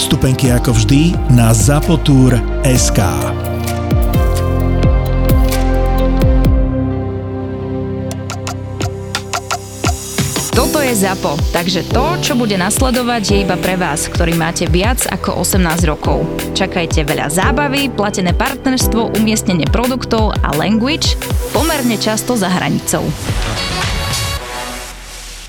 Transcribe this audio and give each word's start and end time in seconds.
Vstupenky 0.00 0.48
ako 0.48 0.72
vždy 0.80 1.12
na 1.36 1.52
zapotur.sk. 1.52 3.00
Toto 10.56 10.80
je 10.80 10.96
ZAPO, 10.96 11.36
takže 11.52 11.84
to, 11.92 12.16
čo 12.24 12.32
bude 12.32 12.56
nasledovať, 12.56 13.22
je 13.28 13.44
iba 13.44 13.60
pre 13.60 13.76
vás, 13.76 14.08
ktorý 14.08 14.40
máte 14.40 14.64
viac 14.72 15.04
ako 15.04 15.44
18 15.44 15.68
rokov. 15.84 16.24
Čakajte 16.56 17.04
veľa 17.04 17.28
zábavy, 17.28 17.92
platené 17.92 18.32
partnerstvo, 18.32 19.20
umiestnenie 19.20 19.68
produktov 19.68 20.32
a 20.40 20.56
language 20.56 21.12
pomerne 21.52 22.00
často 22.00 22.40
za 22.40 22.48
hranicou. 22.48 23.04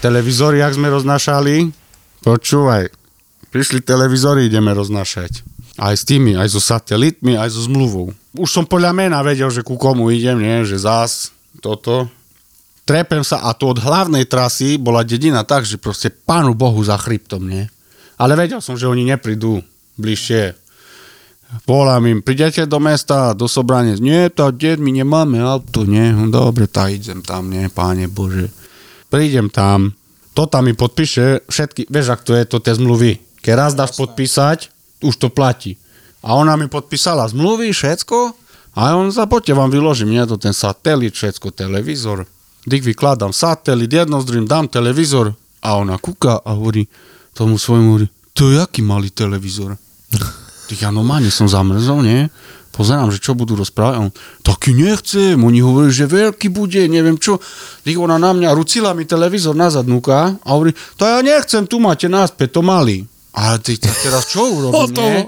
Televízory, 0.03 0.59
jak 0.59 0.75
sme 0.75 0.91
roznášali, 0.91 1.71
počúvaj, 2.19 3.00
prišli 3.51 3.83
televízory, 3.83 4.47
ideme 4.47 4.71
roznášať. 4.71 5.43
Aj 5.75 5.93
s 5.95 6.07
tými, 6.07 6.35
aj 6.39 6.51
so 6.51 6.63
satelitmi, 6.63 7.35
aj 7.35 7.51
so 7.51 7.67
zmluvou. 7.67 8.15
Už 8.39 8.49
som 8.49 8.63
podľa 8.63 8.95
mena 8.95 9.19
vedel, 9.19 9.51
že 9.51 9.63
ku 9.63 9.75
komu 9.75 10.07
idem, 10.11 10.39
nie? 10.39 10.63
že 10.63 10.79
zás 10.79 11.35
toto. 11.59 12.07
Trepem 12.87 13.21
sa 13.21 13.45
a 13.45 13.53
to 13.53 13.71
od 13.71 13.79
hlavnej 13.79 14.25
trasy 14.25 14.75
bola 14.75 15.05
dedina 15.05 15.45
tak, 15.45 15.67
že 15.67 15.77
proste 15.77 16.09
pánu 16.09 16.57
Bohu 16.57 16.81
za 16.81 16.97
chryptom, 16.97 17.45
nie? 17.45 17.69
Ale 18.17 18.35
vedel 18.35 18.59
som, 18.59 18.75
že 18.75 18.89
oni 18.89 19.05
neprídu 19.05 19.61
bližšie. 20.01 20.57
Volám 21.67 22.07
im, 22.07 22.19
prídete 22.23 22.63
do 22.63 22.79
mesta, 22.79 23.35
do 23.35 23.45
Sobranec. 23.45 23.99
Nie, 23.99 24.31
tá 24.31 24.49
ded, 24.55 24.79
my 24.79 24.91
nemáme 24.91 25.43
auto, 25.43 25.83
nie? 25.83 26.15
Dobre, 26.31 26.65
tak 26.71 26.95
idem 26.95 27.19
tam, 27.19 27.51
nie, 27.51 27.67
páne 27.67 28.07
Bože. 28.07 28.47
Prídem 29.11 29.51
tam, 29.51 29.91
to 30.31 30.47
tam 30.47 30.71
mi 30.71 30.73
podpíše 30.73 31.47
všetky, 31.51 31.91
vieš, 31.91 32.07
ak 32.15 32.21
to 32.23 32.31
je 32.31 32.43
to 32.47 32.57
tie 32.63 32.71
zmluvy. 32.71 33.19
Keď 33.41 33.53
raz 33.57 33.71
dáš 33.73 33.97
podpísať, 33.97 34.69
už 35.01 35.17
to 35.17 35.27
platí. 35.33 35.77
A 36.21 36.37
ona 36.37 36.53
mi 36.53 36.69
podpísala 36.69 37.25
zmluvy, 37.25 37.73
všetko, 37.73 38.37
a 38.71 38.95
on 38.95 39.11
za 39.11 39.27
poďte 39.27 39.51
vám 39.51 39.67
vyložím, 39.67 40.15
nie 40.15 40.23
to 40.23 40.39
ten 40.39 40.55
satelit, 40.55 41.11
všetko, 41.11 41.51
televízor. 41.51 42.23
Dik 42.63 42.87
vykladám 42.87 43.35
satelit, 43.35 43.91
jedno 43.91 44.23
z 44.23 44.27
druhým 44.31 44.47
dám 44.47 44.71
televízor 44.71 45.35
a 45.59 45.69
ona 45.75 45.99
kúka 45.99 46.39
a 46.39 46.55
hovorí 46.55 46.87
tomu 47.35 47.59
svojmu, 47.59 47.87
hovorí, 47.97 48.07
to 48.31 48.47
je 48.47 48.57
aký 48.61 48.79
malý 48.85 49.11
televízor. 49.11 49.75
Tak 50.71 50.87
ja 50.87 50.91
normálne 50.95 51.27
som 51.27 51.51
zamrzol, 51.51 51.99
nie? 51.99 52.31
Pozerám, 52.71 53.11
že 53.11 53.19
čo 53.19 53.35
budú 53.35 53.59
rozprávať. 53.59 53.93
A 53.99 54.03
on, 54.07 54.11
taký 54.39 54.71
nechcem, 54.71 55.35
oni 55.35 55.59
hovorí, 55.59 55.91
že 55.91 56.07
veľký 56.07 56.47
bude, 56.47 56.79
neviem 56.87 57.19
čo. 57.19 57.43
Tak 57.83 57.91
ona 57.99 58.15
na 58.15 58.31
mňa 58.31 58.55
rucila 58.55 58.95
mi 58.95 59.03
televízor 59.03 59.51
nazad 59.51 59.83
núka 59.83 60.39
a 60.39 60.49
hovorí, 60.55 60.71
to 60.95 61.03
ja 61.03 61.19
nechcem, 61.19 61.67
tu 61.67 61.83
máte 61.83 62.07
náspäť, 62.07 62.55
to 62.55 62.61
malý. 62.63 63.03
Ale 63.31 63.63
ty 63.63 63.79
tak 63.79 63.95
teraz 64.03 64.27
čo 64.27 64.43
urobím, 64.43 64.91
nie? 64.95 65.23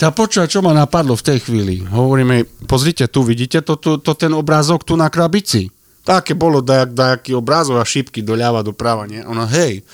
Tá 0.00 0.08
počúva, 0.08 0.48
čo 0.48 0.64
ma 0.64 0.72
napadlo 0.72 1.12
v 1.12 1.26
tej 1.28 1.38
chvíli. 1.44 1.84
Hovoríme, 1.84 2.48
pozrite 2.64 3.04
tu, 3.12 3.20
vidíte 3.20 3.60
to, 3.60 3.76
to, 3.76 4.00
to 4.00 4.16
ten 4.16 4.32
obrázok 4.32 4.80
tu 4.80 4.96
na 4.96 5.12
krabici? 5.12 5.68
Také 6.00 6.32
bolo 6.32 6.64
dajak, 6.64 6.96
dajaký 6.96 7.36
obrázok 7.36 7.76
a 7.76 7.84
šípky 7.84 8.24
doľava, 8.24 8.64
doprava, 8.64 9.04
nie? 9.04 9.20
Ona, 9.20 9.44
hej, 9.44 9.84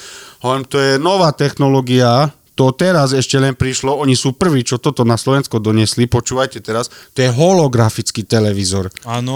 hovorím, 0.47 0.65
to 0.71 0.79
je 0.79 0.93
nová 1.03 1.35
technológia, 1.35 2.31
to 2.55 2.71
teraz 2.71 3.11
ešte 3.11 3.37
len 3.43 3.59
prišlo, 3.59 3.99
oni 3.99 4.15
sú 4.15 4.39
prví, 4.39 4.63
čo 4.63 4.79
toto 4.79 5.03
na 5.03 5.19
Slovensko 5.19 5.59
doniesli, 5.59 6.07
počúvajte 6.07 6.63
teraz, 6.63 6.87
to 7.11 7.27
je 7.27 7.31
holografický 7.35 8.23
televízor. 8.23 8.95
Áno. 9.03 9.35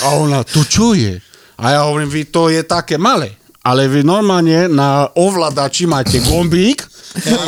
A 0.00 0.06
ona, 0.16 0.40
to 0.42 0.64
čo 0.64 0.96
je? 0.96 1.20
A 1.60 1.76
ja 1.76 1.80
hovorím, 1.84 2.08
vy 2.08 2.22
to 2.32 2.48
je 2.48 2.64
také 2.64 2.96
malé, 2.96 3.36
ale 3.66 3.90
vy 3.90 4.06
normálne 4.06 4.70
na 4.70 5.10
ovladači 5.10 5.90
máte 5.90 6.22
gombík 6.22 6.86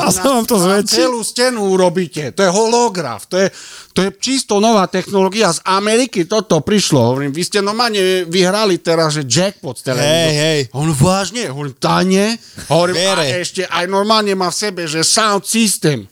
a 0.03 0.11
sa 0.11 0.35
vám 0.35 0.49
to 0.49 0.59
zväčší. 0.59 1.07
Celú 1.07 1.23
stenu 1.23 1.71
urobíte. 1.71 2.35
To 2.35 2.43
je 2.43 2.51
holograf. 2.51 3.31
To 3.31 3.39
je, 3.39 3.47
to 3.95 4.03
je 4.03 4.11
čisto 4.19 4.59
nová 4.59 4.91
technológia. 4.91 5.55
Z 5.55 5.63
Ameriky 5.63 6.27
toto 6.27 6.59
prišlo. 6.59 7.15
Hovorím, 7.15 7.31
vy 7.31 7.43
ste 7.47 7.63
normálne 7.63 8.27
vyhrali 8.27 8.81
teraz, 8.83 9.15
že 9.15 9.23
jackpot 9.29 9.79
z. 9.79 9.95
Hej, 9.95 10.33
hej. 10.35 10.61
On 10.75 10.89
vážne? 10.91 11.53
Hovorím, 11.53 11.77
tá 11.79 12.03
nie. 12.03 12.35
Hovorím, 12.67 12.97
Vere. 12.99 13.27
a 13.29 13.39
ešte 13.39 13.63
aj 13.69 13.85
normálne 13.87 14.33
má 14.35 14.49
v 14.51 14.57
sebe, 14.59 14.83
že 14.89 15.05
sound 15.05 15.45
system. 15.45 16.09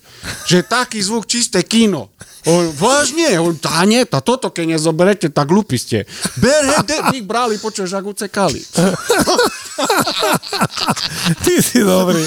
Že 0.46 0.58
taký 0.66 0.98
zvuk 1.02 1.26
čisté 1.26 1.62
kino. 1.62 2.10
Hovorím, 2.46 2.72
vážne? 2.78 3.26
Hovorím, 3.34 3.58
tá 3.58 3.82
nie, 3.82 4.06
tá 4.06 4.22
toto 4.22 4.54
keď 4.54 4.78
nezoberete, 4.78 5.26
tak 5.34 5.50
hlúpi 5.50 5.74
ste. 5.74 6.06
Berhe, 6.38 6.78
de, 6.86 7.18
ich 7.18 7.26
brali, 7.26 7.58
počuješ, 7.58 7.98
ak 7.98 8.06
ucekali. 8.06 8.62
Ty 11.42 11.54
si 11.58 11.82
dobrý. 11.82 12.22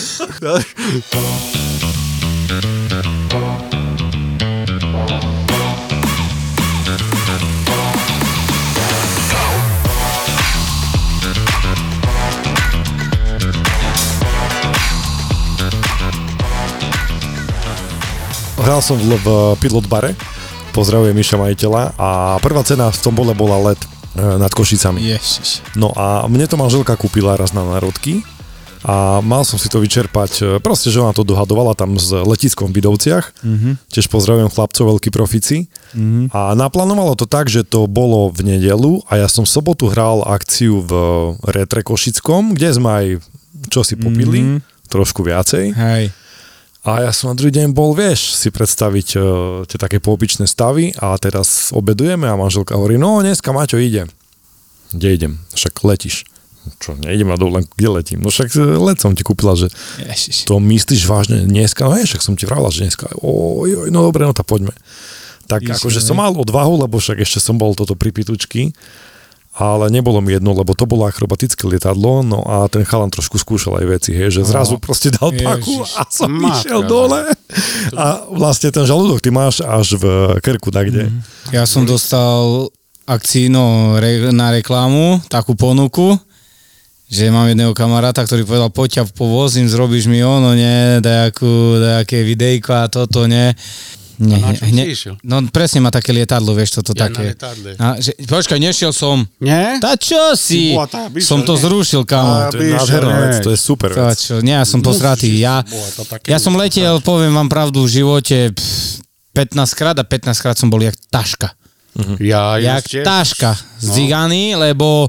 Hral 18.69 18.85
som 18.85 19.01
v, 19.01 19.17
v 19.17 19.57
pilot 19.65 19.89
bare, 19.89 20.13
pozdravujem 20.77 21.17
Miša 21.17 21.41
majiteľa 21.41 21.97
a 21.97 22.37
prvá 22.37 22.61
cena 22.61 22.93
v 22.93 23.01
tom 23.01 23.17
bole 23.17 23.33
bola 23.33 23.73
let 23.73 23.81
e, 23.81 24.21
nad 24.21 24.53
Košicami. 24.53 25.09
Ježiš. 25.09 25.65
No 25.73 25.89
a 25.97 26.29
mne 26.29 26.45
to 26.45 26.53
manželka 26.53 26.93
kúpila 26.93 27.33
raz 27.33 27.49
na 27.49 27.65
národky 27.65 28.21
a 28.85 29.25
mal 29.25 29.41
som 29.41 29.57
si 29.57 29.73
to 29.73 29.81
vyčerpať, 29.81 30.31
e, 30.37 30.43
proste, 30.61 30.93
že 30.93 31.01
ona 31.01 31.17
to 31.17 31.25
dohadovala 31.25 31.73
tam 31.73 31.97
s 31.97 32.13
letiskom 32.13 32.69
v 32.69 32.77
Vidovciach, 32.77 33.41
mm-hmm. 33.41 33.89
tiež 33.89 34.05
pozdravujem 34.05 34.53
chlapcov, 34.53 35.01
veľkí 35.01 35.09
profici 35.09 35.65
mm-hmm. 35.97 36.29
a 36.29 36.53
naplánovalo 36.53 37.17
to 37.17 37.25
tak, 37.25 37.49
že 37.49 37.65
to 37.65 37.89
bolo 37.89 38.29
v 38.29 38.53
nedelu 38.53 39.01
a 39.09 39.17
ja 39.17 39.25
som 39.25 39.49
v 39.49 39.53
sobotu 39.57 39.89
hral 39.89 40.21
akciu 40.29 40.85
v 40.85 40.93
Retre 41.41 41.81
Košickom, 41.81 42.53
kde 42.53 42.69
sme 42.69 42.89
aj 42.93 43.05
čo 43.73 43.81
si 43.81 43.97
popili, 43.97 44.45
mm-hmm. 44.45 44.93
trošku 44.93 45.25
viacej. 45.25 45.73
Hej. 45.73 46.13
A 46.87 47.03
ja 47.03 47.11
som 47.11 47.31
na 47.31 47.35
druhý 47.35 47.51
deň 47.51 47.75
bol, 47.75 47.91
vieš, 47.91 48.39
si 48.39 48.47
predstaviť 48.55 49.07
uh, 49.19 49.23
tie 49.67 49.75
také 49.75 49.99
poopičné 49.99 50.47
stavy 50.47 50.95
a 50.95 51.11
teraz 51.19 51.75
obedujeme 51.75 52.23
a 52.23 52.39
manželka 52.39 52.79
hovorí, 52.79 52.95
no 52.95 53.19
dneska 53.19 53.51
Maťo 53.51 53.75
ide. 53.75 54.07
Kde 54.95 55.07
idem? 55.11 55.33
Však 55.51 55.83
letíš. 55.83 56.23
Čo, 56.79 56.95
neidem 56.95 57.27
na 57.27 57.39
dovolenku, 57.39 57.71
kde 57.75 57.89
letím? 57.89 58.19
No 58.23 58.31
však 58.31 58.55
e, 58.55 58.61
let 58.79 58.99
som 58.99 59.11
ti 59.11 59.27
kúpila, 59.27 59.59
že 59.59 59.67
Ježiš. 59.99 60.47
to 60.47 60.59
myslíš 60.59 61.03
vážne 61.07 61.43
dneska? 61.43 61.83
No 61.83 61.99
však 61.99 62.23
som 62.23 62.39
ti 62.39 62.47
vravila, 62.47 62.71
že 62.71 62.87
dneska. 62.87 63.11
Oj, 63.19 63.87
oj, 63.87 63.89
no 63.91 63.99
dobre, 64.05 64.23
no 64.23 64.31
tak 64.31 64.47
poďme. 64.47 64.71
Tak 65.51 65.65
Ježiš, 65.65 65.81
akože 65.81 65.99
hej. 65.99 66.07
som 66.07 66.15
mal 66.19 66.31
odvahu, 66.31 66.85
lebo 66.85 67.01
však 67.01 67.19
ešte 67.25 67.43
som 67.43 67.59
bol 67.59 67.75
toto 67.75 67.97
pri 67.97 68.15
pitučky, 68.15 68.71
ale 69.59 69.91
nebolo 69.91 70.23
mi 70.23 70.39
jedno, 70.39 70.55
lebo 70.55 70.71
to 70.71 70.87
bolo 70.87 71.03
akrobatické 71.03 71.67
lietadlo, 71.67 72.23
no 72.23 72.47
a 72.47 72.71
ten 72.71 72.87
chalan 72.87 73.11
trošku 73.11 73.35
skúšal 73.35 73.83
aj 73.83 73.85
veci, 73.99 74.15
hej, 74.15 74.39
že 74.39 74.47
zrazu 74.47 74.79
proste 74.79 75.11
dal 75.11 75.35
paku 75.35 75.83
Ježiš. 75.83 75.99
a 75.99 76.03
som 76.07 76.31
Matka, 76.31 76.63
išiel 76.63 76.81
dole 76.87 77.19
a 77.91 78.05
vlastne 78.31 78.71
ten 78.71 78.87
žalúdok 78.87 79.19
ty 79.19 79.29
máš 79.35 79.59
až 79.59 79.99
v 79.99 80.05
krku, 80.39 80.71
tak 80.71 80.87
kde. 80.87 81.11
Ja 81.51 81.67
som 81.67 81.83
dostal 81.83 82.71
akcíno 83.03 83.97
re, 83.99 84.31
na 84.31 84.55
reklamu, 84.55 85.19
takú 85.27 85.59
ponuku, 85.59 86.15
že 87.09 87.33
mám 87.33 87.49
jedného 87.49 87.73
kamaráta, 87.73 88.21
ktorý 88.21 88.45
povedal, 88.45 88.69
poď 88.69 89.01
ťa 89.01 89.03
povozím, 89.17 89.65
zrobíš 89.65 90.05
mi 90.05 90.21
ono, 90.21 90.53
nie, 90.53 91.01
dajakú, 91.01 91.81
dajaké 91.81 92.21
videjko 92.21 92.69
a 92.69 92.85
toto, 92.85 93.25
nie. 93.25 93.49
Nie, 94.19 94.35
čo 94.51 94.63
hne- 94.65 94.83
si 94.83 94.91
išiel? 94.91 95.15
No 95.21 95.39
presne 95.47 95.79
má 95.79 95.89
také 95.89 96.11
lietadlo, 96.11 96.51
vieš, 96.51 96.75
toto 96.75 96.91
Ja 96.91 97.07
také. 97.07 97.31
A, 97.75 97.95
že, 97.95 98.11
počkaj, 98.19 98.59
nešiel 98.59 98.91
som. 98.91 99.23
Nie? 99.39 99.79
Tá 99.79 99.95
čo 99.95 100.35
si? 100.35 100.75
tá 100.75 101.07
byša, 101.07 101.23
som 101.25 101.39
to 101.41 101.55
nie? 101.55 101.61
zrušil, 101.61 102.03
kamo. 102.03 102.31
A 102.37 102.49
To 102.49 102.57
je 102.57 102.69
nádherná 102.69 103.15
vec, 103.21 103.35
to 103.39 103.49
je 103.49 103.57
super 103.57 103.89
To, 103.89 104.03
vec. 104.05 104.19
čo, 104.19 104.35
nie, 104.39 104.51
ja 104.51 104.63
som 104.63 104.79
posratý. 104.79 105.31
Ja, 105.33 105.63
ja 106.25 106.35
som 106.35 106.51
letel, 106.53 106.99
poviem 106.99 107.31
vám 107.33 107.47
pravdu, 107.47 107.81
v 107.81 107.95
živote 107.95 108.51
pff, 108.51 108.99
15 109.31 109.55
krát 109.73 109.95
a 109.95 110.03
15 110.03 110.35
krát 110.37 110.55
som 110.55 110.67
bol 110.67 110.79
jak 110.79 110.99
taška. 111.07 111.55
Ja, 112.19 112.55
Jak 112.55 112.83
ešte- 112.85 113.01
taška 113.01 113.51
z 113.77 113.87
Zigany, 113.89 114.51
lebo 114.53 115.07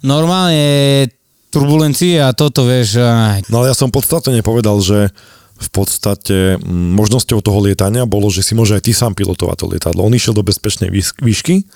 normálne 0.00 1.06
turbulencie 1.48 2.18
a 2.18 2.30
toto, 2.30 2.62
vieš, 2.64 2.98
aj, 2.98 3.46
No 3.46 3.60
ale 3.60 3.70
ja 3.70 3.76
som 3.76 3.88
podstatne 3.88 4.32
nepovedal, 4.32 4.78
že 4.80 5.10
v 5.60 5.68
podstate 5.68 6.56
mm, 6.56 6.96
možnosťou 6.96 7.44
toho 7.44 7.60
lietania 7.60 8.08
bolo, 8.08 8.32
že 8.32 8.40
si 8.40 8.56
môže 8.56 8.72
aj 8.80 8.88
ty 8.88 8.92
sám 8.96 9.12
pilotovať 9.12 9.56
to 9.60 9.66
lietadlo. 9.68 10.00
On 10.00 10.16
išiel 10.16 10.32
do 10.32 10.40
bezpečnej 10.40 10.88
výšky, 11.20 11.68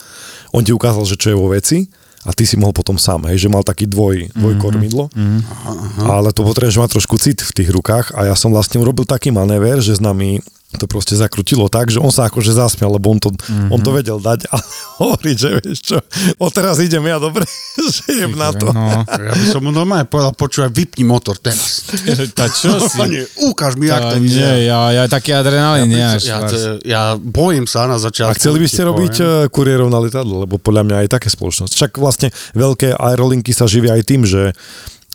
on 0.56 0.64
ti 0.64 0.72
ukázal, 0.72 1.04
že 1.04 1.20
čo 1.20 1.36
je 1.36 1.36
vo 1.36 1.52
veci 1.52 1.92
a 2.24 2.32
ty 2.32 2.48
si 2.48 2.56
mohol 2.56 2.72
potom 2.72 2.96
sám, 2.96 3.28
hej, 3.28 3.44
že 3.44 3.52
mal 3.52 3.60
taký 3.60 3.84
dvoj, 3.84 4.32
dvojkormidlo, 4.32 5.12
mm-hmm. 5.12 6.08
ale 6.08 6.32
to 6.32 6.40
potrebuješ 6.40 6.80
mať 6.80 6.90
trošku 6.96 7.20
cit 7.20 7.44
v 7.44 7.52
tých 7.52 7.68
rukách 7.68 8.16
a 8.16 8.32
ja 8.32 8.34
som 8.34 8.48
vlastne 8.48 8.80
urobil 8.80 9.04
taký 9.04 9.28
manéver, 9.28 9.84
že 9.84 9.92
s 9.92 10.00
nami 10.00 10.40
to 10.74 10.86
proste 10.86 11.14
zakrutilo 11.14 11.66
tak, 11.66 11.88
že 11.88 11.98
on 11.98 12.08
sa 12.08 12.26
akože 12.26 12.50
zasmial, 12.50 12.92
lebo 12.92 13.08
on 13.08 13.18
to, 13.18 13.30
mm-hmm. 13.30 13.70
on 13.70 13.80
to 13.80 13.90
vedel 13.90 14.18
dať, 14.18 14.46
ale 14.46 14.64
hovorí, 15.00 15.32
že 15.32 15.58
vieš 15.58 15.80
čo, 15.84 15.96
o 16.36 16.48
teraz 16.48 16.78
idem 16.78 17.02
ja 17.02 17.16
dobre, 17.16 17.46
že 17.94 18.02
idem 18.10 18.32
na 18.32 18.50
to. 18.50 18.68
No, 18.68 19.02
Ja 19.24 19.32
by 19.32 19.46
som 19.48 19.60
mu 19.60 19.70
normálne 19.70 20.04
povedal, 20.04 20.32
počúvaj, 20.32 20.68
vypni 20.68 21.02
motor 21.02 21.36
teraz. 21.36 21.86
tá 22.32 22.46
čo 22.46 22.76
si? 22.78 22.96
Pane, 22.96 23.24
ukáž 23.42 23.74
mi, 23.74 23.86
jak 23.86 23.98
Ja, 23.98 24.10
to 24.10 24.16
nie, 24.18 24.28
vyzerá. 24.28 24.54
ja, 24.60 24.80
ja 24.92 25.04
taký 25.06 25.30
adrenalín, 25.32 25.88
ja, 25.88 26.14
Lars. 26.16 26.50
to, 26.50 26.56
ja 26.82 27.02
bojím 27.14 27.64
sa 27.64 27.86
na 27.86 27.96
začiatku. 27.96 28.30
A 28.30 28.36
chceli 28.36 28.58
by 28.58 28.68
ste 28.68 28.82
robiť 28.82 29.14
poviem. 29.14 29.40
eh, 29.40 29.48
kuriérov 29.48 29.88
na 29.88 29.98
lietadlo, 29.98 30.42
lebo 30.42 30.56
podľa 30.56 30.82
mňa 30.84 30.96
aj 31.02 31.08
také 31.10 31.28
spoločnosti. 31.28 31.74
Však 31.74 31.96
vlastne 31.96 32.28
veľké 32.52 32.94
aerolinky 32.94 33.50
sa 33.50 33.64
živia 33.64 33.94
aj 33.94 34.02
tým, 34.04 34.22
že 34.22 34.52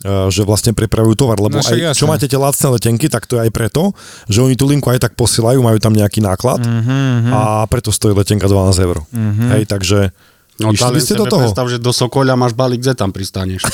že 0.02 0.42
vlastne 0.42 0.72
prepravujú 0.72 1.14
tovar, 1.14 1.36
lebo 1.36 1.52
No 1.52 1.60
aj, 1.60 1.92
čo 1.92 2.06
máte 2.06 2.24
tie 2.24 2.34
lacné 2.34 2.66
letenky, 2.72 3.06
tak 3.06 3.24
to 3.24 3.36
je 3.36 3.44
aj 3.44 3.50
preto, 3.50 3.92
že 4.26 4.40
oni 4.40 4.54
tú 4.54 4.64
linku 4.64 4.88
aj 4.88 4.98
tak 4.98 5.12
posielajú, 5.12 5.58
majú 5.58 5.76
tam 5.76 5.92
nejaký 5.92 6.20
náklad 6.20 6.60
Mhm, 6.60 7.28
a 7.28 7.64
preto 7.66 7.90
stojí 7.90 8.12
letenka 8.12 8.44
12 8.44 8.78
eur. 8.78 9.00
Hej, 9.52 9.66
takže 9.66 9.98
No, 10.60 10.76
išli 10.76 10.92
by 10.92 11.00
ste 11.00 11.16
do 11.16 11.24
toho? 11.24 11.40
predstav, 11.40 11.64
že 11.72 11.80
do 11.80 11.88
Sokoľa 11.88 12.36
máš 12.36 12.52
balík, 12.52 12.84
kde 12.84 12.92
tam 12.92 13.08
pristaneš. 13.08 13.64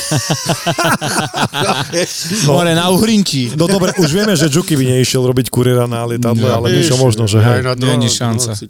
Hore 2.47 2.73
na 2.75 2.91
Uhrinči. 2.91 3.51
No 3.55 3.67
dobre, 3.67 3.91
už 3.97 4.07
vieme, 4.07 4.35
že 4.35 4.47
Juky 4.47 4.75
by 4.75 4.85
neišiel 4.95 5.23
robiť 5.25 5.51
kuriéra 5.51 5.87
na 5.87 6.07
lietadle, 6.07 6.47
ale 6.47 6.73
niečo 6.73 6.95
možno, 6.95 7.27
že 7.27 7.39
hej. 7.39 7.63
Není 7.75 8.07
šanca. 8.07 8.55
no, 8.55 8.67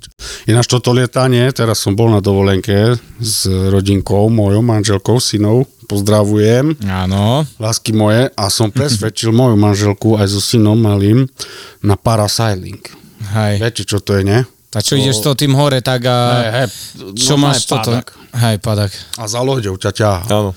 Ináč 0.49 0.67
toto 0.67 0.93
lietanie, 0.93 1.45
teraz 1.53 1.77
som 1.77 1.93
bol 1.93 2.09
na 2.09 2.19
dovolenke 2.19 2.97
s 3.21 3.45
rodinkou, 3.45 4.29
mojou 4.29 4.63
manželkou, 4.63 5.21
synou, 5.21 5.65
pozdravujem, 5.87 6.75
Áno. 6.85 7.47
lásky 7.63 7.95
moje, 7.95 8.29
a 8.35 8.45
som 8.51 8.69
presvedčil 8.75 9.31
moju 9.31 9.55
manželku 9.55 10.19
aj 10.19 10.27
so 10.35 10.43
synom 10.43 10.77
malým 10.77 11.31
na 11.81 11.95
parasailing. 11.95 12.83
Hej. 13.33 13.55
Viete, 13.63 13.83
čo 13.87 14.03
to 14.03 14.19
je, 14.19 14.23
ne? 14.27 14.45
A 14.77 14.85
čo 14.85 14.99
ideš 14.99 15.25
to 15.25 15.33
tým 15.33 15.57
hore, 15.57 15.81
tak 15.81 16.05
a... 16.05 16.17
Hej, 16.37 16.51
hej, 16.53 16.69
čo 17.17 17.39
normálne 17.39 17.57
máš 17.57 17.65
toto? 17.65 17.91
padak. 17.97 18.07
Hej, 18.37 18.57
padak. 18.61 18.93
A 19.17 19.25
za 19.25 19.41
loďou 19.41 19.81
ťa 19.81 19.91
ťahá. 19.95 20.21
Áno. 20.29 20.53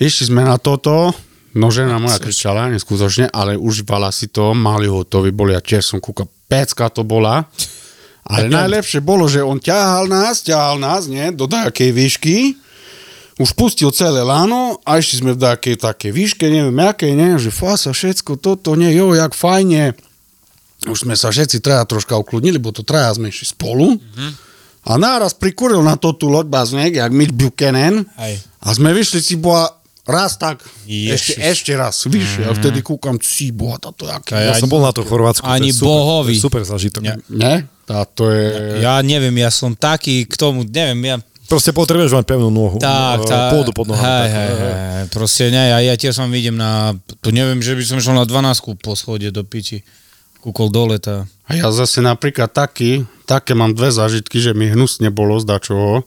Išli 0.00 0.32
sme 0.32 0.42
na 0.42 0.58
toto, 0.58 1.14
no 1.54 1.66
žena 1.70 2.00
moja 2.00 2.18
kričala, 2.18 2.72
neskutočne, 2.72 3.30
ale 3.30 3.54
užívala 3.54 4.10
si 4.10 4.32
to, 4.32 4.56
mali 4.56 4.90
hotoví, 4.90 5.30
boli, 5.30 5.54
ja 5.54 5.62
tiež 5.62 5.94
som 5.94 5.98
kúkal, 6.02 6.26
pecka 6.48 6.90
to 6.90 7.06
bola. 7.06 7.46
Ale 8.26 8.50
najlepšie 8.50 9.02
bolo, 9.02 9.26
že 9.26 9.44
on 9.44 9.58
ťahal 9.62 10.08
nás, 10.10 10.42
ťahal 10.42 10.80
nás, 10.80 11.06
nie, 11.06 11.30
do 11.34 11.46
nejakej 11.46 11.90
výšky, 11.90 12.36
už 13.40 13.56
pustil 13.56 13.88
celé 13.88 14.20
lano 14.20 14.76
a 14.84 15.00
išli 15.00 15.24
sme 15.24 15.32
v 15.32 15.40
nejakej 15.40 15.80
takej 15.80 16.12
výške, 16.12 16.44
neviem 16.44 16.76
akej, 16.76 17.16
nie, 17.16 17.40
že 17.40 17.48
fasa, 17.48 17.96
všetko 17.96 18.36
toto, 18.36 18.76
nie, 18.76 18.92
jo, 18.92 19.16
jak 19.16 19.32
fajne. 19.32 19.96
Už 20.84 21.08
sme 21.08 21.16
sa 21.16 21.32
všetci 21.32 21.64
traja 21.64 21.88
troška 21.88 22.20
ukludnili, 22.20 22.60
bo 22.60 22.68
to 22.72 22.84
traja 22.84 23.16
sme 23.16 23.32
išli 23.32 23.48
spolu. 23.48 23.96
A 24.84 24.96
náraz 24.96 25.36
prikuril 25.36 25.80
na 25.80 25.96
to 25.96 26.12
tú 26.16 26.28
loď 26.28 26.48
baznek, 26.52 26.96
jak 26.96 27.12
Mitch 27.12 27.36
Buchanan. 27.36 28.04
Hej. 28.16 28.40
A 28.64 28.68
sme 28.76 28.92
vyšli 28.96 29.20
si 29.20 29.36
bola 29.36 29.68
raz 30.08 30.40
tak, 30.40 30.64
Ježiš. 30.88 31.12
ešte, 31.12 31.32
ešte 31.40 31.72
raz 31.76 32.00
vyššie. 32.08 32.44
A 32.48 32.52
vtedy 32.56 32.80
kúkam, 32.80 33.20
si 33.20 33.52
boha, 33.52 33.76
táto 33.76 34.08
jaký. 34.08 34.36
Ja 34.36 34.56
som 34.56 34.72
bol 34.72 34.80
na 34.80 34.92
to 34.92 35.04
Chorvátsku. 35.04 35.44
to 35.44 35.52
je 35.52 35.56
Ani 35.60 35.70
super, 35.72 35.84
bohovi. 35.88 36.32
to 36.32 36.40
je 36.40 36.44
Super 36.44 36.62
zážitok. 36.64 37.02
Nie. 37.04 37.16
Ne? 37.28 37.54
Táto 37.84 38.28
je... 38.32 38.80
Ja 38.80 39.00
neviem, 39.04 39.36
ja 39.36 39.52
som 39.52 39.76
taký 39.76 40.24
k 40.28 40.34
tomu, 40.36 40.64
neviem, 40.64 41.00
ja... 41.04 41.16
Proste 41.50 41.74
potrebuješ 41.74 42.14
mať 42.14 42.24
pevnú 42.30 42.46
nohu. 42.46 42.78
Tak, 42.78 43.26
eh, 43.26 43.28
tá, 43.28 43.50
Pôdu 43.50 43.74
pod 43.74 43.90
nohami. 43.90 44.06
Hej, 44.06 44.30
tak, 44.30 44.30
hej, 44.30 44.52
hej, 44.54 45.04
proste 45.10 45.44
ne, 45.50 45.62
ja, 45.74 45.78
ja 45.82 45.94
tiež 45.98 46.14
som 46.14 46.30
vidím 46.30 46.54
na, 46.54 46.94
to 47.18 47.34
neviem, 47.34 47.58
že 47.58 47.74
by 47.74 47.82
som 47.82 47.98
šiel 47.98 48.14
na 48.14 48.22
12 48.22 48.78
po 48.78 48.94
schode 48.94 49.26
do 49.34 49.42
piči. 49.42 49.82
Kúkol 50.38 50.70
dole 50.70 51.02
tá. 51.02 51.26
A 51.50 51.58
ja 51.58 51.68
zase 51.74 52.00
napríklad 52.00 52.48
taký, 52.54 53.04
také 53.28 53.52
mám 53.52 53.74
dve 53.74 53.90
zážitky, 53.90 54.40
že 54.40 54.54
mi 54.54 54.70
hnusne 54.70 55.10
bolo 55.12 55.36
z 55.36 55.44
dačoho. 55.44 56.06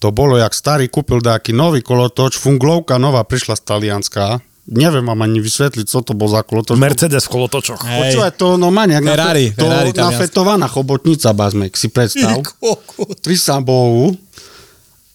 To 0.00 0.08
bolo, 0.08 0.38
jak 0.38 0.54
starý 0.54 0.88
kúpil 0.88 1.20
nejaký 1.20 1.52
nový 1.52 1.82
kolotoč, 1.82 2.38
funglovka 2.38 2.96
nová 2.96 3.26
prišla 3.26 3.58
z 3.58 3.62
Talianska. 3.66 4.40
Neviem 4.70 5.02
vám 5.02 5.26
ani 5.26 5.42
vysvetliť, 5.42 5.90
co 5.90 5.98
to 6.06 6.14
bol 6.14 6.30
za 6.30 6.46
kolotoč. 6.46 6.78
Mercedes 6.78 7.26
v 7.26 7.30
kolotočoch. 7.34 7.82
Hej. 7.82 7.98
Počúvaj, 8.14 8.32
to 8.38 8.54
no 8.56 8.70
maniak, 8.70 9.02
Ferrari, 9.02 9.50
to 9.52 9.66
Ferrari 9.66 9.90
nafetovaná 9.90 10.70
chobotnica, 10.70 11.34
bazmek, 11.34 11.74
si 11.74 11.90
predstav. 11.90 12.40
Tristan 13.26 13.66
Bohu. 13.66 14.14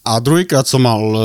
A 0.08 0.24
druhýkrát 0.24 0.64
som 0.64 0.88
mal 0.88 1.04
e, 1.04 1.20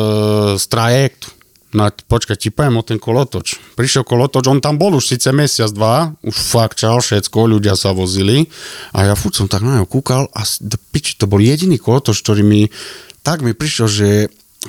z 0.58 0.64
trajektu. 0.67 1.31
No, 1.73 1.88
počkaj, 1.88 2.37
ti 2.37 2.52
poviem 2.52 2.82
o 2.82 2.84
ten 2.84 3.00
kolotoč. 3.00 3.56
Prišiel 3.79 4.05
kolotoč, 4.05 4.44
on 4.44 4.61
tam 4.61 4.76
bol 4.76 4.93
už 4.93 5.08
síce 5.17 5.32
mesiac, 5.32 5.73
dva, 5.73 6.12
už 6.20 6.37
fakt 6.37 6.76
čal 6.84 7.00
všetko, 7.00 7.49
ľudia 7.49 7.79
sa 7.79 7.96
vozili. 7.96 8.44
A 8.93 9.08
ja 9.08 9.14
furt 9.17 9.38
som 9.38 9.49
tak 9.49 9.64
na 9.64 9.81
ňo 9.81 9.88
kúkal 9.88 10.29
a 10.37 10.44
do 10.61 10.76
piči, 10.93 11.17
to 11.17 11.25
bol 11.25 11.40
jediný 11.40 11.81
kolotoč, 11.81 12.20
ktorý 12.20 12.44
mi, 12.44 12.69
tak 13.25 13.40
mi 13.40 13.56
prišiel, 13.56 13.88
že 13.88 14.08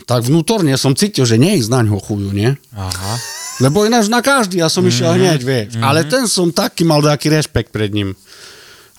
tak 0.07 0.23
vnútorne 0.23 0.71
som 0.79 0.95
cítil, 0.95 1.27
že 1.27 1.35
nie 1.35 1.59
je 1.59 1.67
na 1.67 1.83
ňo 1.83 1.99
chuju, 1.99 2.31
nie? 2.31 2.55
Aha. 2.71 3.13
Lebo 3.61 3.85
ináč 3.85 4.09
na 4.09 4.23
každý, 4.23 4.63
ja 4.63 4.71
som 4.71 4.81
išiel 4.81 5.13
hneď, 5.13 5.41
vieš. 5.43 5.77
Ale 5.83 6.07
ten 6.07 6.25
som 6.25 6.49
taký 6.49 6.87
mal 6.87 7.03
taký 7.03 7.29
rešpekt 7.29 7.69
pred 7.69 7.93
ním. 7.93 8.17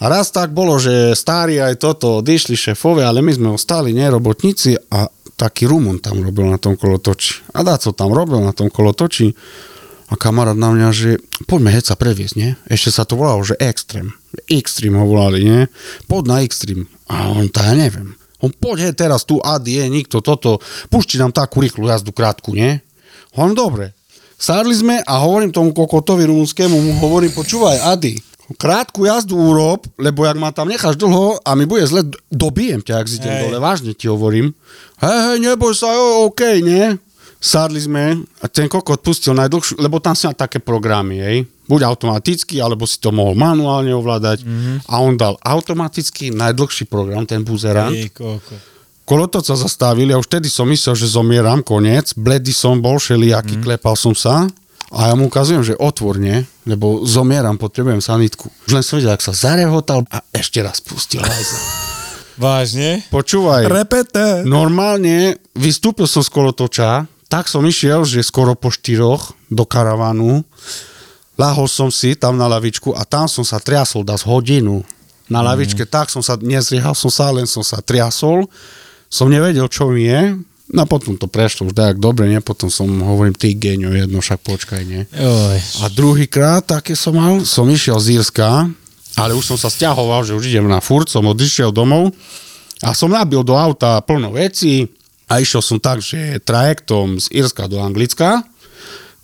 A 0.04 0.12
raz 0.12 0.28
tak 0.28 0.52
bolo, 0.52 0.76
že 0.76 1.16
starí 1.16 1.56
aj 1.56 1.80
toto 1.80 2.20
odišli 2.20 2.52
šéfové, 2.60 3.08
ale 3.08 3.24
my 3.24 3.32
sme 3.32 3.48
ostali, 3.56 3.96
nie 3.96 4.04
robotníci 4.04 4.76
a 4.92 5.08
taký 5.32 5.64
Rumun 5.64 5.96
tam 5.96 6.20
robil 6.20 6.44
na 6.44 6.60
tom 6.60 6.76
kolotoči. 6.76 7.40
A 7.56 7.64
dá 7.64 7.80
co 7.80 7.96
tam 7.96 8.12
robil 8.12 8.36
na 8.44 8.52
tom 8.52 8.68
kolotoči. 8.68 9.32
A 10.12 10.20
kamarát 10.20 10.52
na 10.52 10.76
mňa, 10.76 10.88
že 10.92 11.16
poďme 11.48 11.72
heď 11.72 11.88
sa 11.88 11.96
previesť, 11.96 12.36
nie? 12.36 12.52
Ešte 12.68 13.00
sa 13.00 13.08
to 13.08 13.16
volalo, 13.16 13.40
že 13.48 13.56
Extreme. 13.56 14.12
Extreme 14.44 15.00
ho 15.00 15.08
volali, 15.08 15.40
nie? 15.40 15.64
Poď 16.04 16.24
na 16.28 16.36
Extreme. 16.44 16.84
A 17.08 17.32
on 17.32 17.48
to 17.48 17.64
ja 17.64 17.72
neviem. 17.72 18.12
On 18.44 18.52
poď 18.52 18.92
hej, 18.92 19.00
teraz 19.00 19.24
tu, 19.24 19.40
Adi 19.40 19.80
je, 19.80 19.88
nikto 19.88 20.20
toto. 20.20 20.60
Pušti 20.92 21.16
nám 21.16 21.32
takú 21.32 21.64
rýchlu 21.64 21.88
jazdu 21.88 22.12
krátku, 22.12 22.52
nie? 22.52 22.76
On 23.40 23.56
dobre. 23.56 23.96
Sadli 24.36 24.76
sme 24.76 25.00
a 25.00 25.24
hovorím 25.24 25.48
tomu 25.48 25.72
kokotovi 25.72 26.28
rumunskému, 26.28 26.76
mu 26.76 26.92
hovorím, 27.00 27.32
počúvaj, 27.32 27.80
Adi, 27.96 28.20
krátku 28.60 29.08
jazdu 29.08 29.36
urob, 29.36 29.88
lebo 29.96 30.24
jak 30.28 30.36
ma 30.36 30.52
tam 30.52 30.68
necháš 30.68 31.00
dlho 31.00 31.40
a 31.40 31.50
mi 31.56 31.64
bude 31.64 31.88
zle, 31.88 32.04
dobijem 32.28 32.84
ťa, 32.84 32.94
ak 33.00 33.06
si 33.08 33.18
Hej. 33.20 33.48
dole, 33.48 33.56
vážne 33.56 33.96
ti 33.96 34.06
hovorím. 34.12 34.52
Hej, 35.00 35.18
hej, 35.24 35.38
neboj 35.40 35.72
sa, 35.72 35.92
jo, 35.96 36.28
OK, 36.28 36.60
nie? 36.60 37.00
Sadli 37.40 37.80
sme 37.80 38.24
a 38.40 38.48
ten 38.48 38.68
kokot 38.72 39.04
pustil 39.04 39.36
najdlhšiu, 39.36 39.76
lebo 39.76 40.00
tam 40.00 40.16
sú 40.16 40.32
také 40.32 40.60
programy, 40.60 41.20
hej. 41.20 41.38
Buď 41.64 41.88
automaticky, 41.88 42.60
alebo 42.60 42.84
si 42.84 43.00
to 43.00 43.12
mohol 43.12 43.32
manuálne 43.36 43.92
ovládať. 43.92 44.44
Mm-hmm. 44.44 44.76
A 44.88 44.94
on 45.00 45.16
dal 45.16 45.36
automaticky 45.40 46.28
najdlhší 46.32 46.88
program, 46.88 47.24
ten 47.24 47.40
buzerant. 47.40 47.92
Kolotoč 49.04 49.52
sa 49.52 49.56
zastavili 49.60 50.16
a 50.16 50.20
už 50.20 50.28
vtedy 50.28 50.48
som 50.48 50.64
myslel, 50.64 50.96
že 50.96 51.12
zomieram, 51.12 51.60
koniec. 51.60 52.16
Bledý 52.16 52.56
som 52.56 52.80
bol, 52.80 52.96
šelijaký, 52.96 53.60
mm. 53.60 53.62
klepal 53.64 54.00
som 54.00 54.16
sa. 54.16 54.48
A 54.94 55.10
ja 55.10 55.14
mu 55.18 55.26
ukazujem, 55.26 55.66
že 55.66 55.74
otvorne, 55.74 56.46
lebo 56.62 57.02
zomieram, 57.02 57.58
potrebujem 57.58 57.98
sanitku. 57.98 58.46
Už 58.70 58.78
len 58.78 58.84
som 58.86 59.02
videl, 59.02 59.10
ak 59.10 59.26
sa 59.26 59.34
zarehotal 59.34 60.06
a 60.06 60.22
ešte 60.30 60.62
raz 60.62 60.78
pustil 60.78 61.18
hajza. 61.18 61.58
Vážne? 62.38 63.02
Počúvaj, 63.10 63.66
Repete. 63.70 64.42
normálne 64.46 65.38
vystúpil 65.54 66.06
som 66.06 66.22
z 66.22 66.30
kolotoča, 66.30 67.06
tak 67.26 67.50
som 67.50 67.66
išiel, 67.66 68.06
že 68.06 68.22
skoro 68.22 68.54
po 68.54 68.70
štyroch 68.70 69.34
do 69.50 69.66
karavánu. 69.66 70.46
Lahol 71.34 71.66
som 71.66 71.90
si 71.90 72.14
tam 72.14 72.38
na 72.38 72.46
lavičku 72.46 72.94
a 72.94 73.02
tam 73.02 73.26
som 73.26 73.42
sa 73.42 73.58
triasol 73.58 74.06
z 74.06 74.22
hodinu. 74.26 74.86
Na 75.26 75.42
lavičke 75.42 75.82
tak 75.88 76.10
som 76.10 76.22
sa, 76.22 76.38
nezriehal 76.38 76.94
som 76.94 77.10
sa, 77.10 77.34
len 77.34 77.46
som 77.46 77.66
sa 77.66 77.82
triasol. 77.82 78.46
Som 79.10 79.30
nevedel, 79.30 79.66
čo 79.66 79.90
mi 79.90 80.06
je. 80.06 80.38
No 80.72 80.88
potom 80.88 81.20
to 81.20 81.28
prešlo 81.28 81.68
už 81.68 81.76
tak 81.76 82.00
dobre, 82.00 82.24
nie? 82.24 82.40
Potom 82.40 82.72
som 82.72 82.88
hovorím, 82.88 83.36
ty 83.36 83.52
geňo, 83.52 83.92
jedno, 83.92 84.24
však 84.24 84.40
počkaj, 84.40 84.82
nie? 84.88 85.04
Oj. 85.12 85.60
A 85.84 85.92
druhýkrát, 85.92 86.64
také 86.64 86.96
som 86.96 87.12
mal, 87.12 87.44
som 87.44 87.68
išiel 87.68 88.00
z 88.00 88.16
Írska, 88.16 88.72
ale 89.20 89.36
už 89.36 89.44
som 89.44 89.58
sa 89.60 89.68
stiahoval, 89.68 90.24
že 90.24 90.32
už 90.32 90.48
idem 90.48 90.64
na 90.64 90.80
furt, 90.80 91.12
som 91.12 91.28
odišiel 91.28 91.68
domov 91.68 92.16
a 92.80 92.96
som 92.96 93.12
nabil 93.12 93.44
do 93.44 93.52
auta 93.52 94.00
plno 94.00 94.32
vecí 94.32 94.88
a 95.28 95.36
išiel 95.36 95.60
som 95.60 95.76
tak, 95.76 96.00
že 96.00 96.40
trajektom 96.40 97.20
z 97.20 97.44
Írska 97.44 97.68
do 97.68 97.84
Anglicka, 97.84 98.40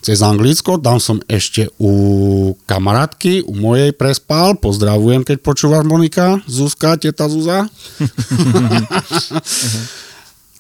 cez 0.01 0.21
Anglicko, 0.21 0.81
tam 0.81 0.97
som 0.97 1.21
ešte 1.25 1.73
u 1.77 1.93
kamarátky, 2.65 3.49
u 3.49 3.53
mojej 3.57 3.97
prespal, 3.97 4.61
pozdravujem, 4.61 5.25
keď 5.25 5.41
počúvaš 5.41 5.85
Monika, 5.89 6.41
Zuzka, 6.45 7.01
teta 7.01 7.33
Zuza. 7.33 7.65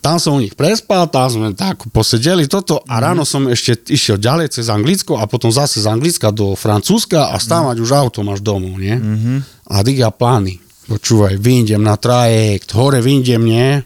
Tam 0.00 0.16
som 0.16 0.37
u 0.37 0.40
nich 0.40 0.57
prespal, 0.57 1.04
tam 1.12 1.28
sme 1.28 1.49
tak 1.52 1.85
posedeli 1.92 2.49
toto 2.49 2.80
a 2.88 3.04
ráno 3.04 3.28
som 3.28 3.45
ešte 3.52 3.92
išiel 3.92 4.16
ďalej 4.16 4.49
cez 4.57 4.73
Anglicko 4.73 5.21
a 5.21 5.28
potom 5.28 5.52
zase 5.52 5.85
z 5.85 5.92
Anglicka 5.92 6.33
do 6.33 6.57
Francúzska 6.57 7.28
a 7.33 7.37
stávať 7.37 7.85
už 7.85 7.92
auto 7.92 8.25
máš 8.25 8.40
domov, 8.40 8.80
nie? 8.80 8.97
A 9.69 9.85
diga 9.85 10.09
plány. 10.09 10.57
Počúvaj, 10.88 11.37
vyjdem 11.37 11.85
na 11.85 12.00
trajekt, 12.00 12.73
hore 12.73 13.04
vyjdem, 13.04 13.45
nie? 13.45 13.85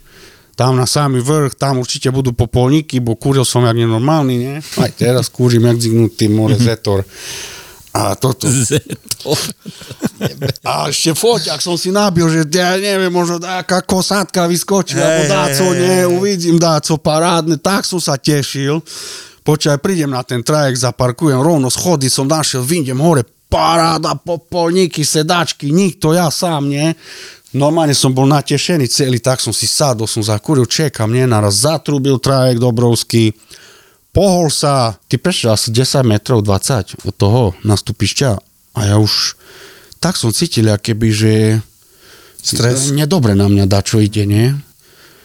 Tam 0.55 0.79
na 0.79 0.87
samý 0.87 1.19
vrch, 1.19 1.59
tam 1.59 1.83
určite 1.83 2.15
budú 2.15 2.31
popolníky, 2.31 3.03
bo 3.03 3.19
kúril 3.19 3.43
som 3.43 3.67
jak 3.67 3.75
nenormálny, 3.75 4.35
nie? 4.39 4.57
Aj 4.79 4.91
teraz 4.95 5.27
kúrim 5.27 5.67
jak 5.67 5.83
zignutý 5.83 6.31
more 6.31 6.55
zetor. 6.55 7.03
A 7.95 8.19
toto. 8.19 8.51
A 10.67 10.91
ešte 10.91 11.15
foťak 11.15 11.63
som 11.63 11.79
si 11.79 11.95
nabil, 11.95 12.27
že 12.27 12.43
ja 12.51 12.75
neviem, 12.75 13.15
možno 13.15 13.39
nejaká 13.39 13.87
kosátka 13.87 14.51
vyskočí, 14.51 14.99
Hej, 14.99 15.03
alebo 15.07 15.23
dáco, 15.31 15.65
hej, 15.71 15.79
nie, 15.79 16.01
hej. 16.03 16.11
uvidím 16.11 16.57
dáco 16.59 16.99
parádne, 16.99 17.55
tak 17.63 17.87
som 17.87 18.03
sa 18.03 18.19
tešil. 18.19 18.83
Počkaj, 19.47 19.79
prídem 19.79 20.11
na 20.11 20.27
ten 20.27 20.43
trajek, 20.43 20.75
zaparkujem 20.75 21.39
rovno 21.39 21.71
schody, 21.71 22.11
som 22.11 22.27
našiel, 22.27 22.67
vyjdem 22.67 22.99
hore, 22.99 23.23
paráda, 23.47 24.19
popolníky, 24.19 25.07
sedačky, 25.07 25.71
nikto, 25.71 26.11
ja 26.11 26.27
sám, 26.35 26.67
nie. 26.67 26.91
Normálne 27.55 27.95
som 27.95 28.11
bol 28.11 28.27
natešený 28.27 28.91
celý, 28.91 29.23
tak 29.23 29.39
som 29.39 29.55
si 29.55 29.71
sadol, 29.71 30.11
som 30.11 30.27
zakúril, 30.27 30.67
čekam, 30.67 31.15
nie, 31.15 31.23
naraz 31.23 31.63
zatrubil 31.63 32.19
trajek 32.19 32.59
Dobrovský, 32.59 33.31
pohol 34.15 34.49
sa, 34.49 34.95
ty 35.11 35.19
prešiel 35.19 35.59
asi 35.59 35.75
10 35.75 36.07
metrov, 36.07 36.41
20 36.47 37.03
od 37.05 37.15
toho 37.19 37.43
nastúpišťa 37.67 38.31
a 38.79 38.81
ja 38.87 38.97
už 38.97 39.35
tak 39.99 40.21
som 40.21 40.29
cítil, 40.31 40.69
keby, 40.69 41.09
že 41.11 41.33
Stres. 42.37 42.93
nedobre 42.93 43.33
na 43.33 43.49
mňa 43.49 43.65
dá, 43.65 43.81
čo 43.81 44.05
ide, 44.05 44.29
nie? 44.29 44.53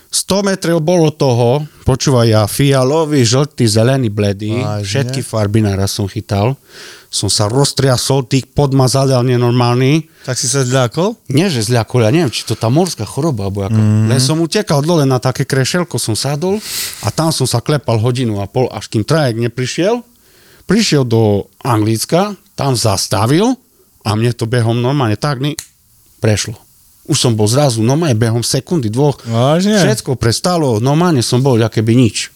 100 0.08 0.42
metrov 0.42 0.80
bolo 0.82 1.12
toho, 1.12 1.68
počúvaj 1.84 2.26
ja, 2.26 2.42
fialový, 2.48 3.22
žltý, 3.22 3.68
zelený, 3.68 4.10
bledý, 4.10 4.58
Vážne? 4.58 4.82
všetky 4.82 5.20
farby 5.22 5.62
naraz 5.62 5.94
som 5.94 6.08
chytal, 6.08 6.56
som 7.10 7.26
sa 7.26 7.50
roztriasol, 7.50 8.22
tých 8.22 8.46
podmazal, 8.54 9.10
ale 9.10 9.34
nenormálny, 9.34 10.06
Tak 10.22 10.38
si 10.38 10.46
sa 10.46 10.62
zľakol? 10.62 11.18
nie, 11.26 11.50
že 11.50 11.66
zľakol, 11.66 12.06
ja 12.06 12.14
neviem, 12.14 12.30
či 12.30 12.46
to 12.46 12.54
tá 12.54 12.70
morská 12.70 13.02
choroba, 13.02 13.50
alebo 13.50 13.66
ako. 13.66 13.74
Mm. 13.74 14.06
Len 14.06 14.20
som 14.22 14.38
utekal 14.38 14.78
dole 14.86 15.02
na 15.02 15.18
také 15.18 15.42
krešelko, 15.42 15.98
som 15.98 16.14
sadol 16.14 16.62
a 17.02 17.10
tam 17.10 17.34
som 17.34 17.50
sa 17.50 17.58
klepal 17.58 17.98
hodinu 17.98 18.38
a 18.38 18.46
pol, 18.46 18.70
až 18.70 18.86
kým 18.86 19.02
trajek 19.02 19.42
neprišiel. 19.42 20.06
Prišiel 20.70 21.02
do 21.02 21.50
Anglicka, 21.66 22.38
tam 22.54 22.78
zastavil 22.78 23.58
a 24.06 24.14
mne 24.14 24.30
to 24.30 24.46
behom 24.46 24.78
normálne 24.78 25.18
tak 25.18 25.42
ni- 25.42 25.58
prešlo. 26.22 26.54
Už 27.10 27.18
som 27.18 27.34
bol 27.34 27.50
zrazu 27.50 27.82
normálne 27.82 28.14
behom 28.14 28.46
sekundy, 28.46 28.86
dvoch. 28.86 29.18
Vážne? 29.26 29.82
Všetko 29.82 30.14
prestalo, 30.14 30.78
normálne 30.78 31.26
som 31.26 31.42
bol, 31.42 31.58
keby 31.58 31.98
nič. 31.98 32.30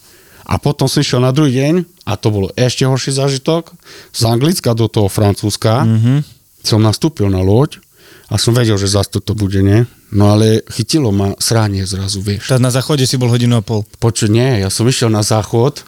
A 0.50 0.58
potom 0.58 0.90
som 0.90 0.98
išiel 0.98 1.22
na 1.22 1.30
druhý 1.30 1.54
deň 1.62 1.74
a 2.04 2.20
to 2.20 2.28
bolo 2.28 2.48
ešte 2.54 2.84
horší 2.84 3.16
zážitok. 3.16 3.72
Z 4.12 4.22
Anglicka 4.28 4.76
do 4.76 4.86
toho 4.92 5.08
Francúzska 5.08 5.88
mm-hmm. 5.88 6.18
som 6.60 6.80
nastúpil 6.84 7.32
na 7.32 7.40
loď 7.40 7.80
a 8.28 8.40
som 8.40 8.56
vedel, 8.56 8.76
že 8.80 8.88
zase 8.88 9.20
toto 9.20 9.36
bude, 9.36 9.60
nie? 9.60 9.84
No 10.12 10.32
ale 10.32 10.64
chytilo 10.72 11.12
ma 11.12 11.36
sranie 11.36 11.84
zrazu, 11.84 12.24
vieš. 12.24 12.48
Tak 12.48 12.62
na 12.62 12.72
záchode 12.72 13.04
si 13.04 13.20
bol 13.20 13.32
hodinu 13.32 13.60
a 13.60 13.62
pol. 13.64 13.84
Počuť, 14.00 14.30
nie, 14.30 14.64
ja 14.64 14.68
som 14.72 14.88
išiel 14.88 15.12
na 15.12 15.20
záchod, 15.20 15.84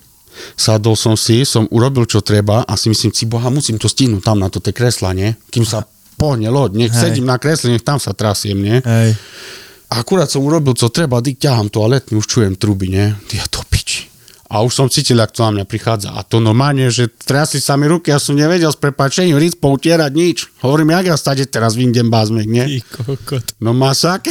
sadol 0.57 0.97
som 0.97 1.17
si, 1.17 1.45
som 1.49 1.65
urobil 1.73 2.05
čo 2.05 2.21
treba 2.21 2.65
a 2.65 2.73
si 2.77 2.93
myslím, 2.93 3.13
si 3.13 3.25
boha, 3.25 3.49
musím 3.49 3.81
to 3.81 3.89
stihnúť 3.89 4.25
tam 4.25 4.41
na 4.41 4.53
to 4.53 4.61
tie 4.61 4.77
kresla, 4.77 5.17
nie? 5.17 5.33
Kým 5.49 5.65
sa 5.65 5.85
pohne 6.17 6.49
loď, 6.49 6.77
nech 6.77 6.93
Hej. 6.93 7.13
sedím 7.13 7.29
na 7.29 7.37
kresle, 7.37 7.77
nech 7.77 7.85
tam 7.85 8.01
sa 8.01 8.17
trasiem, 8.17 8.57
nie? 8.57 8.77
Hej. 8.81 9.17
Akurát 9.87 10.27
som 10.27 10.43
urobil, 10.43 10.75
co 10.75 10.91
treba, 10.91 11.23
dy 11.23 11.39
ťahám 11.39 11.71
toaletný, 11.71 12.19
už 12.19 12.27
čujem 12.27 12.59
truby, 12.59 12.91
nie? 12.91 13.07
Ja 13.31 13.47
to 13.47 13.63
piči. 13.69 14.16
A 14.47 14.63
už 14.63 14.79
som 14.79 14.87
cítil, 14.87 15.19
ak 15.19 15.35
to 15.35 15.43
na 15.43 15.59
mňa 15.59 15.67
prichádza. 15.67 16.15
A 16.15 16.23
to 16.23 16.39
normálne, 16.39 16.87
že 16.87 17.11
trasli 17.11 17.59
sa 17.59 17.75
mi 17.75 17.91
ruky, 17.91 18.15
ja 18.15 18.23
som 18.23 18.39
nevedel 18.39 18.71
s 18.71 18.79
prepačením 18.79 19.35
rýcpo 19.35 19.75
utierať 19.75 20.13
nič. 20.15 20.47
Hovorím, 20.63 20.95
jak 20.95 21.11
ja 21.11 21.17
stade 21.19 21.45
teraz 21.51 21.75
vyjdem 21.75 22.07
bázmek, 22.07 22.47
nie? 22.47 22.79
Ty 22.79 23.03
kokot. 23.03 23.47
No 23.59 23.75
masak. 23.75 24.31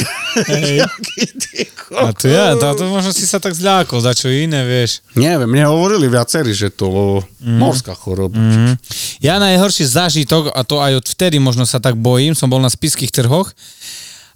A 2.00 2.10
to 2.16 2.26
ja, 2.26 2.56
to, 2.56 2.66
to 2.74 2.84
možno 2.90 3.12
si 3.14 3.28
sa 3.28 3.38
tak 3.38 3.54
zľakol, 3.54 4.02
za 4.02 4.16
čo 4.16 4.32
iné, 4.32 4.64
vieš. 4.64 5.04
Neviem, 5.14 5.46
mne 5.46 5.70
hovorili 5.70 6.10
viacerí, 6.10 6.50
že 6.50 6.72
to 6.72 7.22
mm. 7.38 7.60
morská 7.60 7.94
choroba. 7.94 8.40
Mm. 8.40 8.74
Ja 9.22 9.38
najhorší 9.38 9.86
zážitok, 9.86 10.50
a 10.50 10.64
to 10.66 10.82
aj 10.82 10.98
od 10.98 11.06
vtedy 11.06 11.38
možno 11.38 11.62
sa 11.68 11.78
tak 11.78 11.94
bojím, 11.94 12.34
som 12.34 12.50
bol 12.50 12.58
na 12.58 12.72
spiských 12.72 13.14
trhoch 13.14 13.54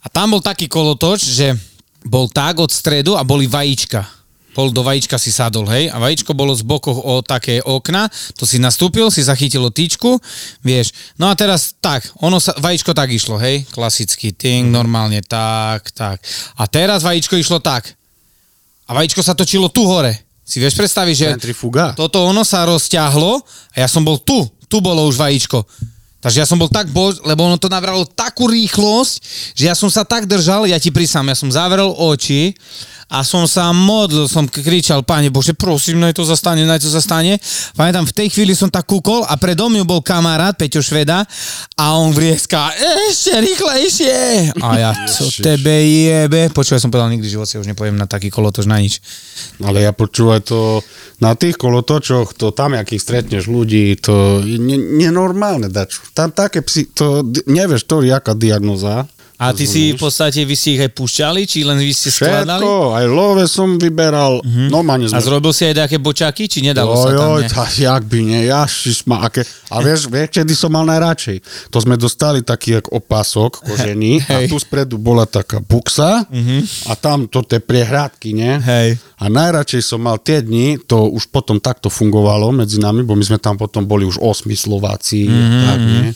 a 0.00 0.06
tam 0.12 0.36
bol 0.36 0.44
taký 0.44 0.70
kolotoč, 0.70 1.26
že 1.26 1.58
bol 2.06 2.30
tak 2.30 2.62
od 2.62 2.70
stredu 2.70 3.18
a 3.18 3.26
boli 3.26 3.50
vajíčka. 3.50 4.19
Bol 4.50 4.74
do 4.74 4.82
vajíčka 4.82 5.14
si 5.14 5.30
sadol, 5.30 5.62
hej, 5.70 5.86
a 5.94 6.02
vajíčko 6.02 6.34
bolo 6.34 6.50
z 6.50 6.66
bokoch 6.66 6.98
o 6.98 7.22
také 7.22 7.62
okna, 7.62 8.10
to 8.34 8.42
si 8.42 8.58
nastúpil, 8.58 9.06
si 9.08 9.22
zachytilo 9.22 9.70
tyčku, 9.70 10.18
vieš. 10.66 10.90
No 11.14 11.30
a 11.30 11.38
teraz 11.38 11.78
tak, 11.78 12.10
ono 12.18 12.42
sa, 12.42 12.58
vajíčko 12.58 12.90
tak 12.90 13.14
išlo, 13.14 13.38
hej, 13.38 13.62
klasicky, 13.70 14.34
ting, 14.34 14.74
normálne, 14.74 15.22
tak, 15.22 15.94
tak. 15.94 16.18
A 16.58 16.66
teraz 16.66 17.06
vajíčko 17.06 17.38
išlo 17.38 17.62
tak. 17.62 17.94
A 18.90 18.94
vajíčko 18.98 19.22
sa 19.22 19.38
točilo 19.38 19.70
tu 19.70 19.86
hore. 19.86 20.18
Si 20.42 20.58
vieš 20.58 20.74
predstaviť, 20.74 21.14
že 21.14 21.28
toto 21.94 22.26
ono 22.26 22.42
sa 22.42 22.66
rozťahlo 22.66 23.38
a 23.70 23.76
ja 23.78 23.86
som 23.86 24.02
bol 24.02 24.18
tu. 24.18 24.42
Tu 24.66 24.82
bolo 24.82 25.06
už 25.06 25.14
vajíčko. 25.14 25.62
Takže 26.20 26.42
ja 26.42 26.46
som 26.46 26.58
bol 26.60 26.68
tak 26.68 26.90
bol, 26.90 27.14
lebo 27.24 27.46
ono 27.46 27.56
to 27.56 27.70
nabralo 27.70 28.04
takú 28.04 28.50
rýchlosť, 28.50 29.14
že 29.56 29.64
ja 29.70 29.78
som 29.78 29.88
sa 29.88 30.04
tak 30.04 30.28
držal, 30.28 30.68
ja 30.68 30.76
ti 30.76 30.92
prísam, 30.92 31.24
ja 31.30 31.38
som 31.38 31.48
zavrel 31.48 31.86
oči 31.86 32.52
a 33.10 33.26
som 33.26 33.42
sa 33.50 33.74
modlil, 33.74 34.30
som 34.30 34.46
kričal, 34.46 35.02
Pane 35.02 35.34
Bože, 35.34 35.50
prosím, 35.58 35.98
naj 35.98 36.14
to 36.14 36.22
zastane, 36.22 36.62
naj 36.62 36.78
to 36.78 36.86
zastane. 36.86 37.42
Pamätám, 37.74 38.06
v 38.06 38.14
tej 38.14 38.28
chvíli 38.30 38.54
som 38.54 38.70
tak 38.70 38.86
kúkol 38.86 39.26
a 39.26 39.34
predo 39.34 39.66
mňou 39.66 39.82
bol 39.82 40.00
kamarát 40.00 40.54
Peťo 40.54 40.78
Šveda 40.78 41.26
a 41.74 41.84
on 41.98 42.14
vrieská, 42.14 42.70
ešte 43.10 43.34
rýchlejšie. 43.34 44.14
A 44.62 44.68
ja, 44.78 44.90
co 45.10 45.26
tebe 45.42 45.74
jebe. 45.82 46.54
Počúvaj, 46.54 46.78
som 46.78 46.94
povedal, 46.94 47.10
nikdy 47.10 47.26
v 47.26 47.34
živote 47.34 47.58
už 47.58 47.66
nepoviem 47.66 47.98
na 47.98 48.06
taký 48.06 48.30
kolotoč 48.30 48.70
na 48.70 48.78
nič. 48.78 49.02
Ale 49.58 49.82
ja 49.82 49.90
počúvaj 49.90 50.46
to, 50.46 50.78
na 51.18 51.34
tých 51.34 51.58
kolotočoch, 51.58 52.38
to 52.38 52.54
tam, 52.54 52.78
akých 52.78 53.02
stretneš 53.02 53.50
ľudí, 53.50 53.98
to 53.98 54.38
je 54.46 54.56
ne, 54.56 54.78
nenormálne 54.78 55.66
dačo. 55.66 56.06
Tam 56.14 56.30
také 56.30 56.62
psi, 56.62 56.94
to 56.94 57.26
nevieš, 57.50 57.90
to 57.90 58.06
je 58.06 58.14
jaká 58.14 58.38
diagnoza. 58.38 59.10
A 59.40 59.56
ty 59.56 59.64
si 59.64 59.96
v 59.96 59.98
podstate, 59.98 60.44
vy 60.44 60.52
si 60.52 60.76
ich 60.76 60.82
aj 60.84 60.92
púšťali, 60.92 61.48
či 61.48 61.64
len 61.64 61.80
vy 61.80 61.96
ste 61.96 62.12
skladali? 62.12 62.60
Všetko, 62.60 62.92
aj 62.92 63.06
love 63.08 63.44
som 63.48 63.80
vyberal, 63.80 64.44
mm-hmm. 64.44 64.68
normálne 64.68 65.08
A 65.08 65.16
sme... 65.16 65.24
zrobil 65.32 65.56
si 65.56 65.64
aj 65.64 65.80
nejaké 65.80 65.96
bočaky, 65.96 66.44
či 66.44 66.60
nedalo 66.60 66.92
sa 66.92 67.08
Oj, 67.08 67.48
tam? 67.48 67.64
tá, 67.64 67.64
jak 67.72 68.04
by 68.04 68.20
nie, 68.20 68.52
jašiš 68.52 69.08
ma, 69.08 69.24
aké... 69.24 69.48
A 69.72 69.80
vieš, 69.86 70.12
vieš, 70.12 70.36
kedy 70.36 70.52
som 70.52 70.68
mal 70.68 70.84
najradšej? 70.84 71.40
To 71.72 71.80
sme 71.80 71.96
dostali 71.96 72.44
taký 72.44 72.84
jak 72.84 72.92
opasok 72.92 73.64
kožený 73.64 74.20
a 74.28 74.44
Hej. 74.44 74.52
tu 74.52 74.60
spredu 74.60 75.00
bola 75.00 75.24
taká 75.24 75.64
buksa 75.64 76.28
a 76.84 76.92
tam 77.00 77.24
to 77.24 77.40
tie 77.40 77.64
priehrádky, 77.64 78.36
nie? 78.36 78.60
Hej. 78.60 79.00
A 79.16 79.32
najradšej 79.32 79.80
som 79.80 80.04
mal 80.04 80.20
tie 80.20 80.44
dni, 80.44 80.84
to 80.84 81.08
už 81.08 81.32
potom 81.32 81.56
takto 81.56 81.88
fungovalo 81.88 82.52
medzi 82.52 82.76
nami, 82.76 83.08
bo 83.08 83.16
my 83.16 83.24
sme 83.24 83.40
tam 83.40 83.56
potom 83.56 83.88
boli 83.88 84.04
už 84.04 84.20
osmi 84.20 84.52
Slováci, 84.52 85.32
mm-hmm. 85.32 85.64
tak, 85.64 85.80
nie? 85.80 86.12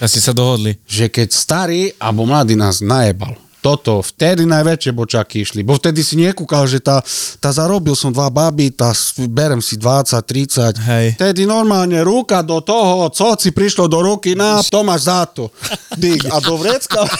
A 0.00 0.04
ste 0.08 0.20
sa 0.20 0.36
dohodli. 0.36 0.76
že 0.84 1.08
keď 1.08 1.28
starý 1.32 1.82
alebo 1.96 2.28
mladý 2.28 2.54
nás 2.58 2.84
najebal, 2.84 3.36
toto, 3.66 3.98
vtedy 3.98 4.46
najväčšie 4.46 4.94
bočaky 4.94 5.42
išli, 5.42 5.66
bo 5.66 5.74
vtedy 5.74 5.98
si 6.06 6.14
nekúkal, 6.14 6.70
že 6.70 6.78
tá, 6.78 7.02
tá 7.42 7.50
zarobil 7.50 7.98
som 7.98 8.14
dva 8.14 8.30
baby, 8.30 8.70
tá 8.70 8.94
berem 9.26 9.58
si 9.58 9.74
20, 9.74 10.14
30, 10.22 10.86
Hej. 10.86 11.06
vtedy 11.18 11.50
normálne 11.50 11.98
ruka 12.06 12.46
do 12.46 12.62
toho, 12.62 13.10
co 13.10 13.34
si 13.34 13.50
prišlo 13.50 13.90
do 13.90 13.98
ruky, 14.06 14.38
na, 14.38 14.62
to 14.62 14.86
máš 14.86 15.10
za 15.10 15.26
to. 15.26 15.50
Dík, 15.98 16.30
a 16.30 16.38
do 16.38 16.54
vrecka. 16.54 17.02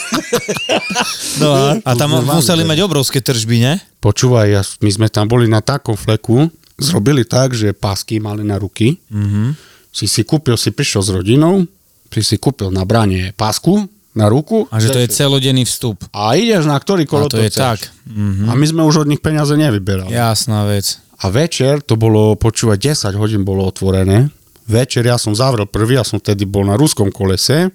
No 1.37 1.53
a, 1.53 1.77
a 1.85 1.91
tam 1.93 2.17
museli 2.25 2.65
mať 2.65 2.81
obrovské 2.81 3.21
tržby, 3.21 3.61
ne? 3.61 3.73
Počúvaj, 4.01 4.47
ja, 4.49 4.61
my 4.81 4.89
sme 4.89 5.07
tam 5.07 5.29
boli 5.29 5.45
na 5.45 5.61
takom 5.61 5.93
fleku, 5.93 6.49
zrobili 6.77 7.21
tak, 7.21 7.53
že 7.53 7.77
pásky 7.77 8.17
mali 8.17 8.41
na 8.41 8.57
ruky, 8.57 8.97
mm-hmm. 9.09 9.53
si 9.93 10.09
si 10.09 10.25
kúpil, 10.25 10.57
si 10.57 10.73
prišiel 10.73 11.01
s 11.05 11.09
rodinou, 11.13 11.69
si 12.09 12.21
si 12.23 12.35
kúpil 12.39 12.73
na 12.73 12.87
brane 12.87 13.35
pásku 13.37 13.85
na 14.17 14.25
ruku. 14.25 14.65
A 14.73 14.81
že 14.81 14.89
to 14.89 14.97
je 14.97 15.13
celodenný 15.13 15.61
vstup. 15.69 16.01
A 16.09 16.33
ideš 16.33 16.65
na 16.65 16.73
ktorý 16.73 17.05
kolo 17.05 17.29
to 17.29 17.37
je 17.37 17.53
tak. 17.53 17.77
Mm-hmm. 18.09 18.49
A 18.49 18.51
my 18.57 18.65
sme 18.65 18.81
už 18.81 19.05
od 19.05 19.07
nich 19.07 19.21
peniaze 19.21 19.53
nevyberali. 19.53 20.09
Ja. 20.09 20.33
Jasná 20.33 20.65
vec. 20.65 20.97
A 21.21 21.29
večer, 21.29 21.85
to 21.85 21.97
bolo, 21.97 22.33
počúvať, 22.37 22.97
10 23.13 23.21
hodín 23.21 23.41
bolo 23.45 23.65
otvorené. 23.65 24.33
Večer 24.65 25.05
ja 25.05 25.17
som 25.21 25.33
zavrel 25.37 25.69
prvý, 25.69 25.97
ja 25.97 26.05
som 26.05 26.17
vtedy 26.17 26.45
bol 26.45 26.65
na 26.65 26.77
ruskom 26.77 27.13
kolese. 27.13 27.69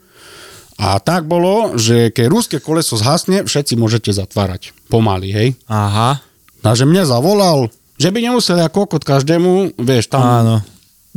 A 0.79 0.99
tak 0.99 1.31
bolo, 1.31 1.79
že 1.79 2.11
keď 2.11 2.27
ruské 2.27 2.57
koleso 2.59 2.99
zhasne, 2.99 3.47
všetci 3.47 3.79
môžete 3.79 4.11
zatvárať. 4.11 4.75
Pomaly, 4.91 5.31
hej. 5.31 5.49
Aha. 5.71 6.19
A 6.63 6.69
že 6.79 6.87
mne 6.87 7.03
zavolal, 7.03 7.71
že 7.99 8.11
by 8.15 8.19
nemuseli 8.19 8.63
ako 8.63 8.87
kokot 8.87 9.03
každému, 9.03 9.79
vieš, 9.79 10.11
tam 10.11 10.23
Áno. 10.23 10.57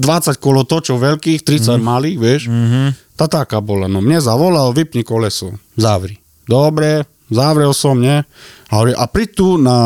20 0.02 0.38
kolotočov 0.42 0.98
veľkých, 0.98 1.46
30 1.46 1.78
mm. 1.78 1.82
malých, 1.82 2.18
vieš. 2.18 2.42
Mhm. 2.50 3.05
Tá 3.16 3.32
taká 3.32 3.64
bola. 3.64 3.88
No 3.88 4.04
mne 4.04 4.20
zavolal, 4.20 4.76
vypni 4.76 5.08
koleso, 5.08 5.56
zavri. 5.80 6.20
Dobre, 6.46 7.08
zavrel 7.32 7.72
som, 7.72 7.96
nie? 7.96 8.22
A, 8.70 8.72
hovorí, 8.76 8.92
a 8.92 9.08
príď 9.08 9.30
tu 9.40 9.48
na 9.56 9.78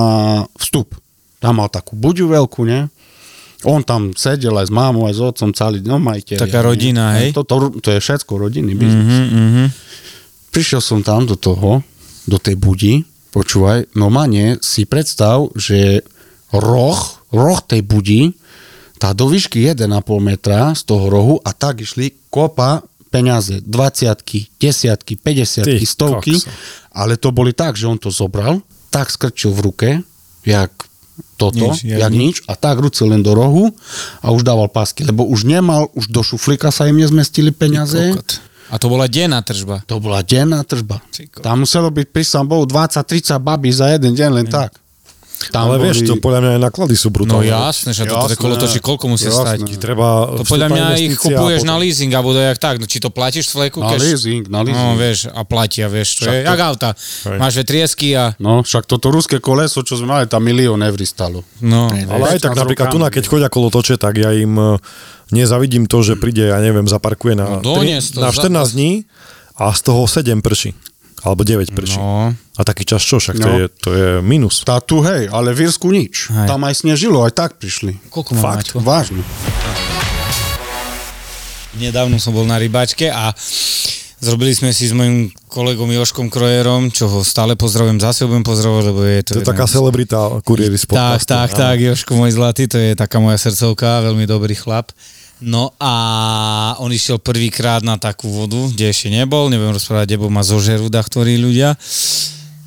vstup. 0.57 0.97
Tam 1.39 1.61
mal 1.61 1.71
takú 1.71 1.95
buďu 1.95 2.27
veľkú, 2.27 2.65
ne? 2.67 2.89
On 3.67 3.83
tam 3.83 4.15
sedel 4.15 4.55
aj 4.55 4.71
s 4.71 4.73
mámou, 4.73 5.07
aj 5.07 5.15
s 5.15 5.21
otcom, 5.21 5.51
celý, 5.51 5.83
no 5.83 5.99
majiteľ. 5.99 6.39
Taká 6.39 6.63
rodina, 6.63 7.19
hej? 7.19 7.35
To, 7.35 7.43
to, 7.43 7.79
to 7.83 7.95
je 7.95 7.99
všetko 7.99 8.39
rodinný 8.39 8.73
biznis. 8.75 9.03
Mhm, 9.03 9.25
mhm. 9.29 9.65
Prišiel 10.49 10.81
som 10.81 10.99
tam 11.05 11.29
do 11.29 11.37
toho, 11.37 11.85
do 12.25 12.37
tej 12.41 12.57
budi, 12.57 13.05
počúvaj, 13.29 13.93
normálne 13.93 14.57
si 14.65 14.89
predstav, 14.89 15.53
že 15.53 16.01
roh, 16.49 16.97
roh 17.29 17.59
tej 17.61 17.85
budi, 17.85 18.33
tá 18.99 19.15
do 19.15 19.31
výšky 19.31 19.63
1,5 19.63 19.87
metra 20.19 20.75
z 20.75 20.81
toho 20.83 21.07
rohu 21.07 21.35
a 21.39 21.55
tak 21.55 21.85
išli 21.85 22.27
kopa 22.27 22.83
peniaze, 23.09 23.59
20 23.65 24.57
desiatky, 24.61 25.17
50 25.17 25.65
Ty 25.65 25.85
stovky, 25.85 26.33
kokso. 26.37 26.49
ale 26.93 27.17
to 27.17 27.33
boli 27.33 27.51
tak, 27.51 27.75
že 27.75 27.89
on 27.89 27.97
to 27.97 28.13
zobral, 28.13 28.61
tak 28.93 29.09
skrčil 29.09 29.53
v 29.53 29.59
ruke, 29.65 29.89
jak 30.45 30.71
toto, 31.35 31.75
Nič, 31.75 31.83
jak 31.83 31.99
jak 31.99 32.13
nič, 32.13 32.35
a 32.47 32.55
tak 32.55 32.79
rucil 32.79 33.11
len 33.11 33.19
do 33.19 33.35
rohu 33.35 33.75
a 34.23 34.31
už 34.31 34.43
dával 34.47 34.71
pásky, 34.71 35.03
lebo 35.03 35.27
už 35.27 35.43
nemal, 35.43 35.91
už 35.95 36.07
do 36.07 36.23
šuflíka 36.23 36.71
sa 36.71 36.87
im 36.87 36.95
nezmestili 36.95 37.51
peniaze. 37.51 38.15
A 38.69 38.77
to 38.77 38.85
bola 38.85 39.09
denná 39.09 39.41
tržba. 39.41 39.81
To 39.89 39.97
bola 39.97 40.21
denná 40.21 40.61
tržba. 40.61 41.01
Tam 41.41 41.65
muselo 41.65 41.89
byť 41.89 42.07
pri 42.13 42.23
Bohu 42.45 42.69
20-30 42.69 43.33
babí 43.41 43.73
za 43.73 43.89
jeden 43.97 44.13
deň 44.13 44.29
len 44.29 44.47
tak. 44.47 44.77
Tam 45.49 45.71
Ale 45.71 45.79
vieš, 45.79 46.03
to 46.03 46.19
podľa 46.19 46.39
mňa 46.39 46.51
aj 46.53 46.61
náklady 46.61 46.93
sú 46.93 47.07
No 47.07 47.15
brutálne. 47.15 47.47
jasné, 47.47 47.89
že 47.89 48.03
to 48.03 48.11
Jasné. 48.13 48.35
kolotočí 48.35 48.79
koľko 48.79 49.05
musí 49.07 49.25
Jasné. 49.25 49.39
stať. 49.39 49.57
Ti 49.63 49.75
treba 49.77 50.07
To 50.29 50.43
podľa 50.43 50.67
mňa 50.67 50.85
ich 50.99 51.15
kupuješ 51.15 51.61
a 51.61 51.65
na 51.65 51.73
potom- 51.73 51.81
leasing, 51.81 52.11
alebo 52.11 52.29
jak 52.33 52.59
tak, 52.59 52.75
no 52.75 52.85
či 52.85 52.97
to 52.97 53.07
platíš 53.07 53.47
v 53.47 53.53
fleku, 53.55 53.79
Na 53.79 53.89
keď... 53.89 53.99
leasing, 54.03 54.43
na 54.45 54.59
leasing. 54.61 54.83
No 54.85 54.93
vieš, 54.93 55.19
a 55.25 55.41
platia, 55.41 55.87
vieš, 55.87 56.07
to 56.17 56.21
Však 56.21 56.33
je, 56.33 56.41
to- 56.41 56.49
jak 56.49 56.59
auta. 56.61 56.89
Hej. 57.25 57.37
Máš 57.39 57.53
vetriesky 57.55 58.07
a... 58.13 58.23
No, 58.35 58.59
však 58.61 58.83
toto 58.83 59.07
ruské 59.09 59.39
koleso, 59.39 59.79
čo 59.79 59.95
sme 59.95 60.11
mali, 60.11 60.27
tam 60.27 60.43
milión 60.43 60.77
eur 60.77 60.99
stalo. 61.01 61.47
No, 61.59 61.87
Ale 61.87 62.35
aj 62.35 62.39
tak 62.41 62.53
15 62.53 62.59
napríklad 62.59 62.87
tu, 62.89 62.97
keď 62.99 63.23
chodia 63.25 63.47
kolo 63.47 63.67
toče, 63.69 63.95
tak 63.95 64.17
ja 64.17 64.29
im 64.29 64.53
e, 64.53 64.75
nezavidím 65.31 65.85
to, 65.85 66.01
že 66.01 66.15
príde, 66.15 66.45
ja 66.45 66.57
neviem, 66.57 66.83
zaparkuje 66.83 67.33
na, 67.33 67.57
No 67.57 67.63
donies 67.63 68.11
to, 68.11 68.19
na 68.19 68.29
za- 68.29 68.43
14 68.43 68.75
dní 68.75 68.91
a 69.55 69.71
z 69.71 69.81
toho 69.81 70.03
7 70.03 70.43
prší. 70.43 70.75
Alebo 71.21 71.41
9 71.41 71.69
prší. 71.69 71.95
no. 71.95 72.31
A 72.31 72.61
taký 72.61 72.83
čas 72.83 72.99
čo? 73.01 73.17
Však 73.17 73.35
to, 73.35 73.43
No. 73.43 73.55
je, 73.57 73.65
to 73.69 73.89
je 73.91 74.09
minus. 74.19 74.61
Tá 74.61 74.79
tu, 74.79 74.99
hej, 75.01 75.27
ale 75.27 75.51
v 75.51 75.65
Írsku 75.65 75.87
nič. 75.87 76.27
Hej. 76.27 76.45
Tam 76.45 76.59
aj 76.61 76.75
snežilo, 76.77 77.21
aj 77.21 77.33
tak 77.33 77.51
prišli. 77.55 77.99
Koľko 78.07 78.31
má 78.33 78.55
Maťko? 78.55 78.77
Vážne. 78.79 79.23
Nedávno 81.71 82.17
som 82.17 82.31
bol 82.31 82.43
na 82.43 82.55
rybačke 82.55 83.07
a 83.07 83.31
zrobili 84.17 84.51
sme 84.51 84.69
si 84.69 84.83
s 84.83 84.91
mojim 84.91 85.29
kolegom 85.45 85.87
Joškom 85.87 86.27
Krojerom, 86.27 86.89
čo 86.89 87.07
ho 87.07 87.19
stále 87.21 87.53
pozdravujem, 87.53 87.95
zase 87.97 88.23
ho 88.23 88.27
budem 88.27 88.43
pozdravovať, 88.43 88.83
lebo 88.85 89.01
je 89.01 89.19
to... 89.21 89.31
To 89.33 89.41
je 89.41 89.47
taká 89.47 89.63
z- 89.63 89.73
celebrita 89.73 90.17
kuriéry 90.41 90.75
z 90.75 90.83
Tak, 90.83 90.89
podcastu. 90.89 91.29
tak, 91.29 91.49
tak, 91.53 91.75
Joško 91.79 92.11
môj 92.13 92.31
zlatý, 92.31 92.63
to 92.65 92.75
je 92.75 92.91
taká 92.93 93.17
moja 93.17 93.37
srdcovka, 93.37 94.03
veľmi 94.03 94.25
dobrý 94.25 94.51
chlap. 94.53 94.91
No 95.39 95.71
a 95.79 95.93
on 96.83 96.91
išiel 96.91 97.15
prvýkrát 97.23 97.79
na 97.79 97.95
takú 97.95 98.27
vodu, 98.27 98.59
kde 98.75 98.91
ešte 98.91 99.07
nebol, 99.07 99.47
neviem 99.47 99.71
rozprávať, 99.71 100.11
kde 100.11 100.19
bol, 100.19 100.31
ma 100.31 100.43
zožerú 100.43 100.91
ktorí 100.91 101.39
ľudia. 101.39 101.79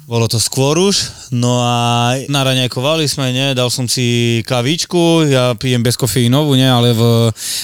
Bolo 0.08 0.28
to 0.28 0.40
skôr 0.40 0.76
už, 0.76 1.30
no 1.32 1.60
a 1.60 2.12
na 2.28 2.40
raňajkovali 2.44 3.04
sme, 3.08 3.32
ne, 3.32 3.56
dal 3.56 3.72
som 3.72 3.88
si 3.88 4.40
kavičku, 4.44 5.24
ja 5.28 5.56
pijem 5.56 5.80
bez 5.80 5.96
kofeínovú, 5.96 6.52
ne, 6.56 6.68
ale 6.68 6.92
v 6.92 7.02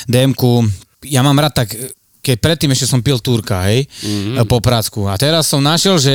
DM-ku, 0.08 0.64
ja 1.08 1.20
mám 1.20 1.36
rád 1.36 1.64
tak, 1.64 1.76
keď 2.24 2.36
predtým 2.40 2.72
ešte 2.72 2.88
som 2.88 3.04
pil 3.04 3.20
Turka, 3.20 3.68
hej, 3.68 3.84
mm-hmm. 3.84 4.44
po 4.48 4.60
prácku. 4.64 5.08
A 5.08 5.16
teraz 5.20 5.48
som 5.48 5.60
našiel, 5.60 6.00
že 6.00 6.14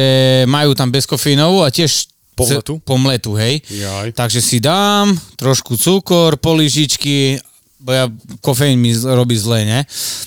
majú 0.50 0.74
tam 0.74 0.90
bezkofínovú 0.90 1.62
a 1.66 1.70
tiež 1.70 2.14
Pomletú? 2.34 2.82
pomletu, 2.82 3.38
hej. 3.38 3.62
Jaj. 3.70 4.18
Takže 4.18 4.42
si 4.42 4.58
dám 4.58 5.14
trošku 5.38 5.78
cukor, 5.78 6.42
poližičky, 6.42 7.38
bo 7.84 7.92
ja 7.92 8.08
kofeín 8.40 8.80
mi 8.80 8.96
robí 8.96 9.36
zle, 9.36 9.68
ne? 9.68 9.80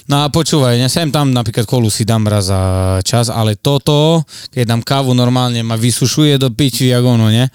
No 0.05 0.21
a 0.21 0.29
počúvaj, 0.29 0.77
ne, 0.77 0.93
sem 0.93 1.09
tam 1.09 1.33
napríklad 1.33 1.65
kolu 1.65 1.89
si 1.89 2.05
dám 2.05 2.29
raz 2.29 2.53
za 2.53 2.61
čas, 3.01 3.33
ale 3.33 3.57
toto, 3.57 4.21
keď 4.53 4.77
dám 4.77 4.83
kávu 4.85 5.17
normálne, 5.17 5.65
ma 5.65 5.81
vysušuje 5.81 6.37
do 6.37 6.53
piči, 6.53 6.93
jak 6.93 7.01
ono, 7.01 7.33
ne? 7.33 7.49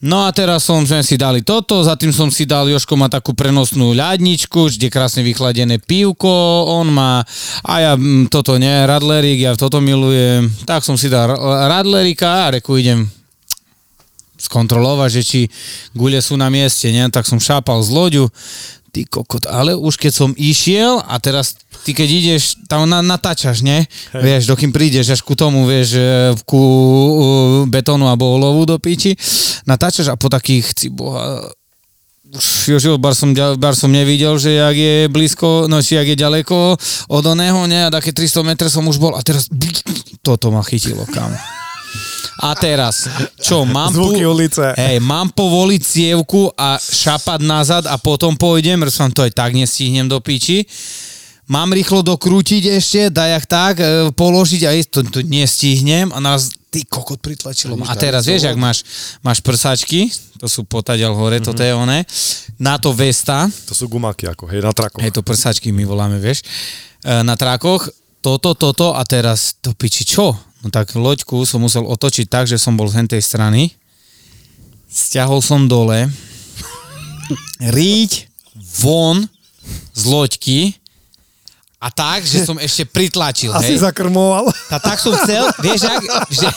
No 0.00 0.24
a 0.24 0.32
teraz 0.32 0.64
som, 0.64 0.84
sme 0.84 1.00
si 1.00 1.16
dali 1.16 1.40
toto, 1.40 1.80
za 1.80 1.96
tým 1.96 2.12
som 2.12 2.28
si 2.28 2.44
dal, 2.44 2.68
Joško 2.68 3.00
má 3.00 3.08
takú 3.08 3.32
prenosnú 3.32 3.96
ľadničku, 3.96 4.72
kde 4.72 4.92
krásne 4.92 5.24
vychladené 5.24 5.80
pívko, 5.80 6.28
on 6.68 6.92
má, 6.92 7.24
a 7.64 7.74
ja 7.80 7.92
mm, 7.96 8.28
toto 8.28 8.56
nie, 8.60 8.72
radlerík, 8.72 9.40
ja 9.40 9.52
toto 9.56 9.80
milujem, 9.80 10.48
tak 10.68 10.84
som 10.84 11.00
si 11.00 11.08
dal 11.08 11.32
ra- 11.32 11.80
radlerika 11.80 12.48
a 12.48 12.60
reku 12.60 12.76
idem 12.76 13.08
skontrolovať, 14.36 15.10
že 15.16 15.22
či 15.24 15.40
gule 15.96 16.20
sú 16.20 16.36
na 16.36 16.52
mieste, 16.52 16.92
ne? 16.92 17.08
tak 17.08 17.24
som 17.24 17.40
šápal 17.40 17.80
z 17.80 17.88
loďu, 17.88 18.24
ty 18.96 19.04
kokot, 19.04 19.44
ale 19.44 19.76
už 19.76 20.00
keď 20.00 20.12
som 20.16 20.30
išiel 20.40 21.04
a 21.04 21.20
teraz 21.20 21.60
ty 21.84 21.92
keď 21.92 22.08
ideš, 22.08 22.56
tam 22.64 22.88
na, 22.88 23.04
natáčaš, 23.04 23.60
ne? 23.60 23.84
Hej. 24.16 24.22
Vieš, 24.24 24.42
dokým 24.48 24.72
prídeš 24.72 25.12
až 25.12 25.20
ku 25.20 25.36
tomu, 25.36 25.68
vieš, 25.68 26.00
e, 26.00 26.32
ku 26.48 26.56
uh, 26.56 27.20
betónu 27.68 28.08
alebo 28.08 28.40
olovu 28.40 28.64
do 28.64 28.80
piči, 28.80 29.12
natáčaš 29.68 30.08
a 30.08 30.16
po 30.16 30.32
takých, 30.32 30.72
ci 30.72 30.88
boha, 30.88 31.44
už 32.66 32.80
jo, 32.80 32.96
bar 32.96 33.12
som, 33.12 33.36
bar 33.36 33.76
som 33.76 33.92
nevidel, 33.92 34.40
že 34.40 34.56
jak 34.56 34.76
je 34.76 34.96
blízko, 35.12 35.68
no 35.68 35.84
či 35.84 36.00
jak 36.00 36.08
je 36.08 36.16
ďaleko 36.16 36.56
od 37.12 37.24
oného, 37.28 37.68
ne, 37.68 37.86
a 37.86 37.92
také 37.92 38.16
300 38.16 38.48
metrov 38.48 38.72
som 38.72 38.88
už 38.88 38.96
bol 38.96 39.12
a 39.12 39.20
teraz 39.20 39.52
toto 40.24 40.48
ma 40.48 40.64
chytilo, 40.64 41.04
kam. 41.12 41.36
A 42.36 42.52
teraz, 42.52 43.08
čo, 43.40 43.64
mám 43.64 43.88
Zvuky 43.92 44.20
pu- 44.20 44.32
ulice. 44.36 44.76
Hej, 44.76 45.00
mám 45.00 45.32
povoliť 45.32 45.80
cievku 45.80 46.52
a 46.52 46.76
šapať 46.76 47.40
nazad 47.40 47.84
a 47.88 47.96
potom 47.96 48.36
pôjdem, 48.36 48.84
som 48.92 49.08
to 49.08 49.24
aj 49.24 49.32
tak 49.32 49.56
nestihnem 49.56 50.04
do 50.04 50.20
piči. 50.20 50.68
Mám 51.46 51.70
rýchlo 51.72 52.02
dokrútiť 52.02 52.74
ešte, 52.74 53.00
dajak 53.06 53.44
tak, 53.46 53.74
e, 53.78 54.10
položiť 54.10 54.62
a 54.66 54.74
ísť, 54.74 54.88
to, 54.90 55.00
to 55.06 55.18
nestihnem 55.22 56.10
a 56.10 56.18
nás 56.18 56.50
ty 56.74 56.82
kokot 56.82 57.22
pritlačilo. 57.22 57.78
A 57.86 57.94
teraz 57.94 58.26
vieš, 58.26 58.50
ak 58.50 58.58
máš, 58.58 58.82
máš 59.22 59.38
prsačky, 59.38 60.10
to 60.42 60.50
sú 60.50 60.66
potadiaľ 60.66 61.14
hore, 61.14 61.38
toto 61.38 61.62
je 61.62 61.70
oné, 61.70 62.02
na 62.58 62.76
to 62.82 62.90
vesta, 62.90 63.46
To 63.70 63.78
sú 63.78 63.86
gumáky 63.86 64.26
ako, 64.26 64.50
hej, 64.50 64.58
na 64.58 64.74
trakoch. 64.74 64.98
Hej, 64.98 65.14
to 65.14 65.22
prsačky 65.22 65.70
my 65.70 65.86
voláme, 65.86 66.18
vieš. 66.18 66.42
E, 67.00 67.22
Na 67.22 67.38
trákoch 67.38 67.94
toto, 68.18 68.58
toto 68.58 68.90
a 68.90 69.06
teraz 69.06 69.54
to 69.62 69.70
piči 69.70 70.02
čo? 70.02 70.34
No 70.64 70.72
tak 70.72 70.92
loďku 70.96 71.44
som 71.44 71.60
musel 71.60 71.84
otočiť 71.84 72.26
tak, 72.28 72.44
že 72.48 72.56
som 72.56 72.76
bol 72.76 72.88
z 72.88 73.04
hentej 73.04 73.22
strany. 73.22 73.76
Stiahol 74.88 75.44
som 75.44 75.68
dole. 75.68 76.08
Ríď 77.76 78.30
von 78.80 79.28
z 79.92 80.02
loďky 80.08 80.60
a 81.76 81.92
tak, 81.92 82.24
že 82.24 82.40
som 82.42 82.56
ešte 82.56 82.88
pritlačil, 82.88 83.52
Asi 83.52 83.76
hej. 83.76 83.84
zakrmoval. 83.84 84.48
A 84.72 84.76
tak 84.80 84.96
som 84.96 85.12
chcel, 85.12 85.44
vieš, 85.60 85.84
ak, 85.84 86.02
že, 86.32 86.48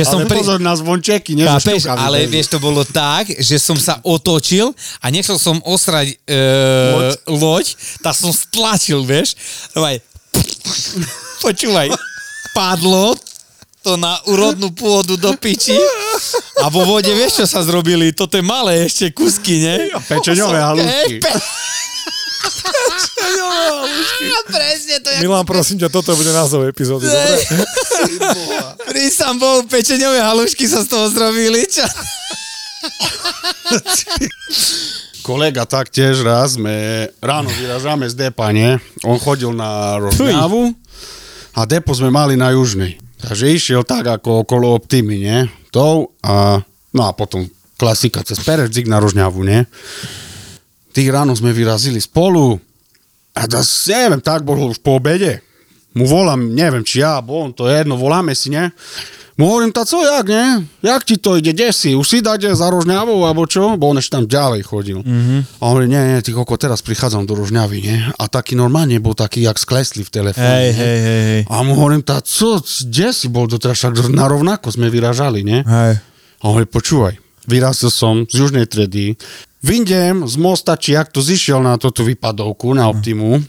že 0.00 0.02
som 0.06 0.22
Ale 0.22 0.30
pri... 0.30 0.38
pozor 0.38 0.58
na 0.62 0.72
zvončeky, 0.78 1.34
nie? 1.34 1.42
Chápeš, 1.44 1.90
ale 1.90 2.30
vieš, 2.30 2.54
to 2.54 2.62
bolo 2.62 2.86
tak, 2.86 3.26
že 3.26 3.58
som 3.58 3.74
sa 3.74 3.98
otočil 4.06 4.70
a 5.02 5.10
nechcel 5.10 5.34
som 5.34 5.58
osrať 5.66 6.14
e, 6.24 6.40
loď. 6.94 7.10
loď, 7.26 7.66
tak 8.00 8.14
som 8.14 8.30
stlačil, 8.30 9.02
vieš. 9.02 9.34
Počúvaj, 11.42 11.90
padlo 12.54 13.14
to 13.80 13.96
na 13.96 14.20
úrodnú 14.28 14.70
pôdu 14.76 15.16
do 15.16 15.32
piči 15.40 15.72
a 16.60 16.68
vo 16.68 16.84
vode 16.84 17.08
vieš, 17.16 17.40
čo 17.44 17.46
sa 17.48 17.64
zrobili? 17.64 18.12
Toto 18.12 18.36
je 18.36 18.44
malé 18.44 18.84
ešte 18.84 19.08
kusky, 19.16 19.64
ne? 19.64 19.88
Pečeňové 20.04 20.60
halušky. 20.60 21.16
Hej, 21.16 21.24
pe... 21.24 21.32
Presne 24.50 25.00
to, 25.00 25.08
jak 25.08 25.22
Milan, 25.24 25.46
prosím 25.48 25.80
ťa, 25.80 25.88
toto 25.88 26.12
bude 26.12 26.28
názov 26.28 26.68
epizódy. 26.68 27.08
Dobre? 27.08 27.40
pri 28.90 29.04
som 29.08 29.38
bol, 29.40 29.64
pečeňové 29.64 30.20
halušky 30.20 30.68
sa 30.68 30.84
z 30.84 30.88
toho 30.92 31.08
zrobili, 31.08 31.64
čo? 31.64 31.84
Kolega 35.24 35.68
taktiež 35.68 36.20
raz 36.24 36.56
sme 36.60 37.06
ráno 37.20 37.48
vyražame 37.54 38.08
z 38.08 38.28
depa, 38.28 38.52
nie? 38.52 38.76
On 39.04 39.16
chodil 39.20 39.52
na 39.56 40.00
Rožňavu 40.00 40.74
a 41.54 41.66
depo 41.66 41.94
sme 41.96 42.12
mali 42.12 42.34
na 42.38 42.54
južnej. 42.54 43.00
Takže 43.20 43.52
išiel 43.52 43.82
tak 43.84 44.08
ako 44.08 44.48
okolo 44.48 44.72
Optimy, 44.76 45.16
nie? 45.20 45.38
Tou 45.68 46.16
a 46.24 46.64
no 46.94 47.02
a 47.04 47.10
potom 47.12 47.44
klasika 47.76 48.24
cez 48.24 48.40
Pereždzik 48.40 48.88
na 48.88 49.00
Rožňavu, 49.00 49.40
nie? 49.44 49.64
Tých 50.90 51.08
ráno 51.12 51.36
sme 51.36 51.54
vyrazili 51.54 52.00
spolu 52.00 52.58
a 53.36 53.42
das, 53.46 53.86
neviem, 53.86 54.20
tak 54.20 54.42
bol 54.42 54.58
už 54.72 54.82
po 54.82 54.98
obede. 54.98 55.40
Mu 55.94 56.06
volám, 56.06 56.50
neviem, 56.50 56.82
či 56.82 57.02
ja, 57.02 57.18
bo 57.22 57.46
on, 57.46 57.50
to 57.54 57.66
je 57.66 57.82
jedno, 57.82 57.98
voláme 57.98 58.34
si, 58.34 58.50
ne? 58.50 58.70
Mu 59.40 59.48
hovorím, 59.48 59.72
tá 59.72 59.88
co, 59.88 60.04
jak, 60.04 60.28
ne? 60.28 60.68
Jak 60.84 61.00
ti 61.00 61.16
to 61.16 61.40
ide, 61.40 61.56
kde 61.56 61.72
si? 61.72 61.96
Už 61.96 62.04
si 62.04 62.20
dáte 62.20 62.44
za 62.52 62.68
Rožňavou, 62.68 63.24
alebo 63.24 63.48
čo? 63.48 63.72
Bo 63.80 63.88
on 63.88 63.96
ešte 63.96 64.20
tam 64.20 64.28
ďalej 64.28 64.68
chodil. 64.68 65.00
Mm-hmm. 65.00 65.40
A 65.56 65.62
on 65.64 65.68
hovorí, 65.72 65.88
nie, 65.88 65.96
nie, 65.96 66.20
ty 66.20 66.36
koko, 66.36 66.60
teraz 66.60 66.84
prichádzam 66.84 67.24
do 67.24 67.32
Rožňavy, 67.40 67.78
ne? 67.80 68.12
A 68.20 68.28
taký 68.28 68.52
normálne 68.52 69.00
bol 69.00 69.16
taký, 69.16 69.48
jak 69.48 69.56
sklesli 69.56 70.04
v 70.04 70.12
telefóne. 70.12 70.44
Hej, 70.44 70.68
hej, 70.76 70.98
hej, 71.00 71.22
hej. 71.24 71.42
A 71.48 71.64
mu 71.64 71.72
hovorím, 71.72 72.04
tá 72.04 72.20
co, 72.20 72.60
kde 72.60 73.16
si 73.16 73.32
bol 73.32 73.48
doteraz? 73.48 73.80
Však 73.80 74.12
narovnako 74.12 74.76
sme 74.76 74.92
vyražali, 74.92 75.40
ne? 75.40 75.64
Hej. 75.64 76.04
A 76.04 76.42
on 76.44 76.60
hovorí, 76.60 76.68
počúvaj, 76.68 77.16
vyrastil 77.48 77.88
som 77.88 78.28
z 78.28 78.44
južnej 78.44 78.68
tredy. 78.68 79.16
Vyjdem 79.64 80.28
z 80.28 80.36
mosta, 80.36 80.76
či 80.76 81.00
jak 81.00 81.08
to 81.08 81.24
zišiel 81.24 81.64
na 81.64 81.80
toto 81.80 82.04
vypadovku, 82.04 82.76
na 82.76 82.92
Optimu. 82.92 83.40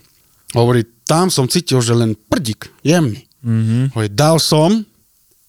Hovorí, 0.55 0.87
tam 1.03 1.27
som 1.27 1.51
cítil, 1.51 1.83
že 1.83 1.91
len 1.91 2.15
prdik, 2.15 2.71
jemný. 2.79 3.27
Mm-hmm. 3.43 3.91
Hovorí, 3.91 4.07
dal 4.07 4.39
som, 4.39 4.87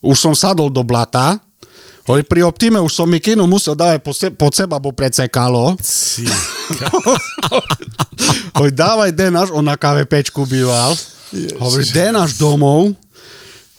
už 0.02 0.16
som 0.18 0.34
sadol 0.34 0.68
do 0.68 0.82
blata, 0.82 1.38
Hovorí, 2.02 2.26
pri 2.26 2.42
Optime 2.42 2.82
už 2.82 2.90
som 2.90 3.06
mikinu 3.06 3.46
musel 3.46 3.78
dávať 3.78 4.02
po 4.02 4.10
se, 4.10 4.26
pod 4.34 4.50
seba, 4.50 4.82
bo 4.82 4.90
precekalo. 4.90 5.78
Hovorí, 8.58 8.72
dávaj 8.74 9.14
denáš, 9.14 9.54
on 9.54 9.62
na 9.62 9.78
káve 9.78 10.02
pečku 10.02 10.42
býval. 10.42 10.98
Hovorí, 11.62 11.86
denáš 11.94 12.34
domov. 12.42 12.90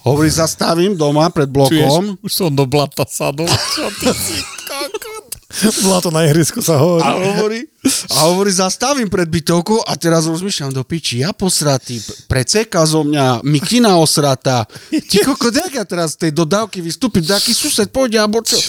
Hovorí, 0.07 0.31
zastavím 0.31 0.95
doma 0.95 1.27
pred 1.35 1.51
blokom. 1.51 2.15
už 2.23 2.31
som 2.31 2.47
do 2.51 2.63
blata 2.63 3.03
sadol. 3.07 3.47
Čo 3.47 3.91
ty 3.99 4.11
si? 4.15 4.39
Bola 5.83 5.99
to 6.03 6.09
na 6.11 6.27
ihrisku 6.27 6.59
sa 6.59 6.79
hovorí. 6.79 7.03
A 7.03 7.11
hovorí, 7.15 7.59
a 8.11 8.17
hovorí, 8.31 8.51
zastavím 8.51 9.07
pred 9.11 9.27
bytovkou 9.27 9.83
a 9.83 9.93
teraz 9.95 10.27
rozmýšľam 10.27 10.71
do 10.71 10.83
piči, 10.83 11.23
ja 11.23 11.31
posratý, 11.35 11.99
preceka 12.27 12.83
zo 12.87 13.03
mňa, 13.03 13.43
mikina 13.43 13.99
osratá. 13.99 14.67
Ty 14.91 15.17
koko, 15.23 15.51
ja 15.51 15.83
teraz 15.83 16.15
z 16.15 16.27
tej 16.27 16.31
dodávky 16.35 16.79
vystúpim, 16.79 17.23
taký 17.23 17.51
sused 17.55 17.89
pôjde, 17.91 18.19
alebo 18.19 18.43
čo? 18.43 18.59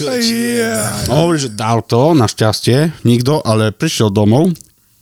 A 1.07 1.13
hovorí, 1.15 1.39
že 1.39 1.51
dal 1.51 1.83
to, 1.83 2.15
našťastie, 2.15 3.05
nikto, 3.07 3.39
ale 3.43 3.71
prišiel 3.75 4.11
domov 4.11 4.51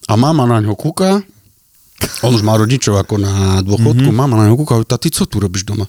a 0.08 0.13
mama 0.13 0.45
na 0.45 0.60
ňo 0.60 0.75
kúka, 0.75 1.23
on 2.24 2.36
už 2.36 2.42
má 2.44 2.58
rodičov 2.58 2.98
ako 3.00 3.18
na 3.20 3.62
dôchodku, 3.66 4.10
mm-hmm. 4.10 4.16
mama 4.16 4.38
na 4.39 4.48
ňo 4.52 4.58
kúka, 4.60 4.98
ty 5.00 5.10
co 5.10 5.26
tu 5.26 5.39
robíš 5.39 5.63
doma? 5.68 5.88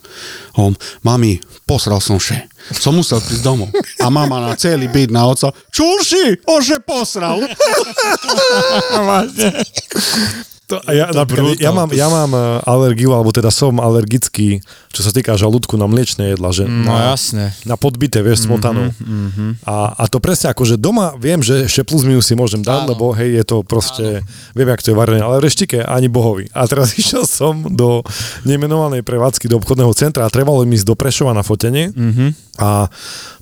On, 0.58 0.76
mami, 1.02 1.40
posral 1.68 2.00
som 2.00 2.18
še. 2.18 2.48
Som 2.72 2.96
musel 2.96 3.20
prísť 3.20 3.44
domov. 3.44 3.68
A 4.00 4.08
mama 4.08 4.40
na 4.40 4.56
celý 4.56 4.88
byt 4.88 5.10
na 5.12 5.26
oca, 5.28 5.52
čurši, 5.70 6.40
ože 6.48 6.80
posral. 6.80 7.44
To, 10.64 10.80
a 10.80 10.96
ja, 10.96 11.12
napríklad, 11.12 11.60
ja, 11.60 11.76
mám, 11.76 11.92
ja 11.92 12.08
mám 12.08 12.32
e, 12.32 12.40
alergiu, 12.64 13.12
alebo 13.12 13.28
teda 13.36 13.52
som 13.52 13.76
alergický, 13.76 14.64
čo 14.88 15.04
sa 15.04 15.12
týka 15.12 15.36
žalúdku 15.36 15.76
na 15.76 15.84
mliečne 15.84 16.32
jedla, 16.32 16.56
že 16.56 16.64
No 16.64 16.88
na, 16.88 17.12
jasné. 17.12 17.52
na 17.68 17.76
podbité, 17.76 18.24
vieš, 18.24 18.48
smotanou. 18.48 18.88
Mm-hmm. 18.96 19.60
A, 19.68 19.92
a 19.92 20.04
to 20.08 20.24
presne 20.24 20.48
ako, 20.56 20.64
že 20.64 20.80
doma 20.80 21.12
viem, 21.20 21.44
že 21.44 21.68
ešte 21.68 21.84
plus 21.84 22.08
minus 22.08 22.32
si 22.32 22.32
môžem 22.32 22.64
dať, 22.64 22.88
Áno. 22.88 22.96
lebo 22.96 23.12
hej, 23.12 23.36
je 23.36 23.44
to 23.44 23.56
proste, 23.60 24.24
viem, 24.56 24.68
jak 24.72 24.80
to 24.80 24.90
je 24.92 24.96
varené, 24.96 25.20
ale 25.20 25.44
reštike 25.44 25.84
ani 25.84 26.08
bohovi. 26.08 26.48
A 26.56 26.64
teraz 26.64 26.96
išiel 27.02 27.28
som 27.28 27.68
do 27.68 28.00
nemenovanej 28.48 29.04
prevádzky 29.04 29.52
do 29.52 29.60
obchodného 29.60 29.92
centra 29.92 30.24
a 30.24 30.32
trebalo 30.32 30.64
mi 30.64 30.80
ísť 30.80 30.88
do 30.88 30.96
Prešova 30.96 31.36
na 31.36 31.44
fotenie 31.44 31.92
mm-hmm. 31.92 32.56
a 32.64 32.88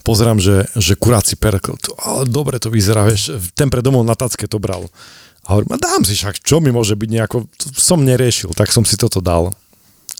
pozerám, 0.03 0.43
že, 0.43 0.67
že 0.75 0.99
kuráci 0.99 1.39
perkl, 1.39 1.79
to, 1.79 1.95
ale 2.03 2.27
dobre 2.27 2.59
to 2.59 2.67
vyzerá, 2.67 3.07
vieš, 3.07 3.39
ten 3.55 3.71
pred 3.71 3.87
domov 3.87 4.03
na 4.03 4.19
tacke 4.19 4.51
to 4.51 4.59
bral. 4.59 4.91
A 5.47 5.59
hovorím, 5.59 5.75
dám 5.79 6.07
si 6.07 6.15
však, 6.15 6.39
čo 6.43 6.63
mi 6.63 6.71
môže 6.71 6.95
byť 6.95 7.09
nejako, 7.11 7.51
som 7.75 8.03
neriešil, 8.07 8.55
tak 8.55 8.71
som 8.71 8.87
si 8.87 8.95
toto 8.95 9.19
dal. 9.19 9.51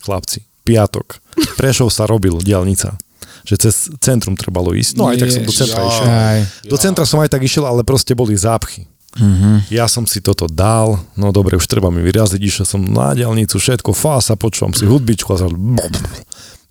Chlapci, 0.03 0.43
piatok. 0.67 1.23
Prešov 1.55 1.91
sa 1.91 2.03
robil, 2.03 2.35
diálnica 2.43 2.99
že 3.43 3.59
cez 3.59 3.91
centrum 3.99 4.39
trebalo 4.39 4.71
ísť. 4.71 4.95
No 4.95 5.11
aj 5.11 5.19
tak 5.19 5.35
som 5.35 5.43
do 5.43 5.51
centra 5.51 5.83
Ježiš. 5.83 5.91
išiel. 5.91 6.07
Aj. 6.07 6.39
Do 6.63 6.77
centra 6.79 7.03
som 7.03 7.19
aj 7.19 7.29
tak 7.35 7.43
išiel, 7.43 7.67
ale 7.67 7.83
proste 7.83 8.15
boli 8.15 8.39
zápchy. 8.39 8.87
Mhm. 9.13 9.69
Ja 9.69 9.85
som 9.85 10.09
si 10.09 10.23
toto 10.25 10.49
dal, 10.49 10.97
no 11.13 11.29
dobre, 11.29 11.53
už 11.53 11.69
treba 11.69 11.93
mi 11.93 12.01
vyraziť, 12.01 12.41
išiel 12.41 12.65
som 12.65 12.81
na 12.81 13.13
diálnicu, 13.13 13.61
všetko, 13.61 13.93
fása, 13.93 14.33
počúvam 14.33 14.73
si 14.73 14.89
hudbičku 14.89 15.29
a 15.29 15.37
zrazu... 15.37 15.53
bam, 15.53 15.93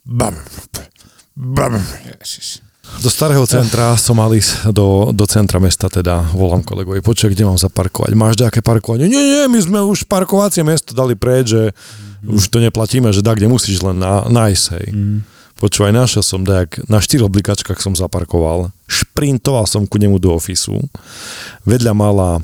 bam, 0.03 0.35
bam. 1.39 1.75
Do 2.83 3.11
starého 3.11 3.43
centra 3.47 3.95
som 3.99 4.19
ísť 4.19 4.71
do, 4.75 5.11
do 5.15 5.27
centra 5.27 5.63
mesta, 5.63 5.87
teda 5.87 6.35
volám 6.35 6.67
kolegovi, 6.67 6.99
počuj, 7.03 7.35
kde 7.35 7.47
mám 7.47 7.59
zaparkovať? 7.59 8.11
Máš 8.15 8.39
nejaké 8.39 8.63
parkovanie? 8.63 9.07
Nie, 9.11 9.23
nie, 9.23 9.45
my 9.51 9.59
sme 9.59 9.79
už 9.83 10.07
parkovacie 10.07 10.67
miesto 10.67 10.95
dali 10.95 11.19
preč, 11.19 11.51
že 11.51 11.63
už 12.27 12.51
to 12.51 12.63
neplatíme, 12.63 13.11
že 13.11 13.23
dá, 13.23 13.35
kde 13.35 13.51
musíš 13.51 13.83
len 13.83 13.99
na, 13.99 14.27
nájsť, 14.27 14.65
hej. 14.79 14.87
Počúvaj, 15.63 15.95
našiel 15.95 16.27
som 16.27 16.43
dajak, 16.43 16.87
na 16.91 16.99
štyroch 16.99 17.31
blikačkách 17.31 17.79
som 17.79 17.95
zaparkoval, 17.95 18.75
šprintoval 18.91 19.67
som 19.67 19.87
ku 19.87 19.99
nemu 19.99 20.19
do 20.19 20.35
ofisu, 20.35 20.83
vedľa 21.63 21.95
mala 21.95 22.43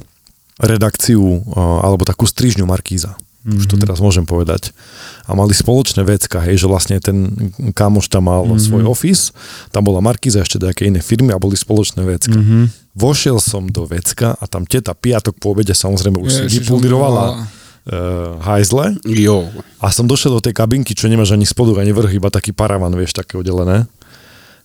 redakciu, 0.58 1.42
alebo 1.54 2.06
takú 2.06 2.26
strižňu 2.26 2.66
Markíza. 2.66 3.18
Mm-hmm. 3.48 3.58
Už 3.58 3.64
to 3.64 3.80
teraz 3.80 4.04
môžem 4.04 4.28
povedať. 4.28 4.76
A 5.24 5.32
mali 5.32 5.56
spoločné 5.56 6.04
vecka, 6.04 6.44
hej, 6.44 6.60
že 6.60 6.66
vlastne 6.68 7.00
ten 7.00 7.32
kamoš 7.72 8.12
tam 8.12 8.28
mal 8.28 8.44
mm-hmm. 8.44 8.60
svoj 8.60 8.84
office, 8.84 9.32
tam 9.72 9.88
bola 9.88 10.04
Markíza, 10.04 10.44
ešte 10.44 10.60
nejaké 10.60 10.84
iné 10.84 11.00
firmy 11.00 11.32
a 11.32 11.40
boli 11.40 11.56
spoločné 11.56 12.04
vecka. 12.04 12.36
Mm-hmm. 12.36 12.92
Vošiel 12.92 13.40
som 13.40 13.64
do 13.64 13.88
vecka 13.88 14.36
a 14.36 14.44
tam 14.44 14.68
teta 14.68 14.92
piatok 14.92 15.40
po 15.40 15.56
obede 15.56 15.72
samozrejme 15.72 16.20
už 16.20 16.28
si 16.28 16.42
Ježiš, 16.44 16.68
vypulirovala 16.68 17.24
on 17.24 17.58
uh, 17.88 18.36
hajzle 18.44 18.96
Jo. 19.04 19.48
a 19.80 19.86
som 19.88 20.04
došiel 20.04 20.36
do 20.36 20.44
tej 20.44 20.54
kabinky, 20.54 20.92
čo 20.92 21.08
nemáš 21.08 21.32
ani 21.32 21.48
spodok, 21.48 21.80
ani 21.80 21.92
vrch, 21.92 22.12
iba 22.20 22.28
taký 22.28 22.52
paravan, 22.52 22.92
vieš, 22.92 23.16
také 23.16 23.40
oddelené. 23.40 23.88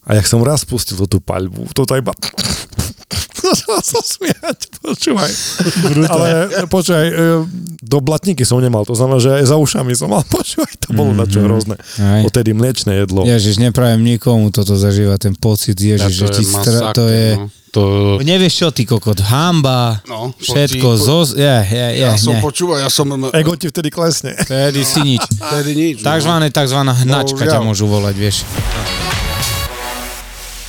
A 0.04 0.20
jak 0.20 0.28
som 0.28 0.44
raz 0.44 0.68
pustil 0.68 1.00
tú 1.08 1.24
paľbu, 1.24 1.72
to 1.72 1.88
iba... 1.96 2.12
Začal 3.44 3.80
som 3.84 4.00
smiať, 4.02 4.60
počúvaj. 4.80 5.32
Ale 6.08 6.28
počúvaj, 6.66 7.06
e, 7.06 7.14
do 7.78 7.98
blatníky 8.00 8.42
som 8.42 8.58
nemal, 8.58 8.82
to 8.82 8.94
znamená, 8.94 9.20
že 9.20 9.36
aj 9.36 9.46
za 9.46 9.58
ušami 9.58 9.92
som 9.92 10.08
mal, 10.08 10.24
počúvaj, 10.32 10.72
to 10.80 10.92
bolo 10.92 11.12
na 11.12 11.26
čo 11.26 11.42
hrozné. 11.42 11.76
Aj. 11.98 12.24
Odtedy 12.24 12.52
mliečne 12.52 12.96
jedlo. 12.96 13.24
Ježiš, 13.24 13.60
neprajem 13.60 14.00
nikomu 14.00 14.48
toto 14.48 14.74
zažívať, 14.74 15.20
ten 15.22 15.36
pocit, 15.36 15.76
ježiš, 15.76 16.14
že 16.14 16.28
ti 16.32 16.44
stra- 16.44 16.92
to 16.92 17.06
je... 17.06 17.36
No. 17.36 17.52
To... 17.74 17.82
Nevieš 18.22 18.54
čo, 18.56 18.68
ty 18.70 18.86
kokot, 18.86 19.18
hamba, 19.24 19.98
No, 20.06 20.30
všetko, 20.32 20.88
po- 20.88 21.02
zo... 21.26 21.26
Ja, 21.34 21.66
ja, 21.66 21.90
ja, 21.90 22.14
Ja 22.14 22.22
som 22.22 22.38
ne. 22.38 22.40
počúval, 22.40 22.78
ja 22.78 22.88
som... 22.88 23.10
Ego 23.34 23.58
ti 23.58 23.66
vtedy 23.66 23.90
klesne. 23.90 24.38
Vtedy 24.38 24.86
si 24.86 25.02
nič. 25.10 25.26
Vtedy 25.34 25.72
nič. 25.74 25.96
no. 26.00 26.06
Takzvané, 26.06 26.48
takzvaná 26.48 26.94
hnačka 26.96 27.42
ťa 27.42 27.58
Bohužiaľ. 27.58 27.66
môžu 27.66 27.86
volať, 27.88 28.14
vieš. 28.14 28.38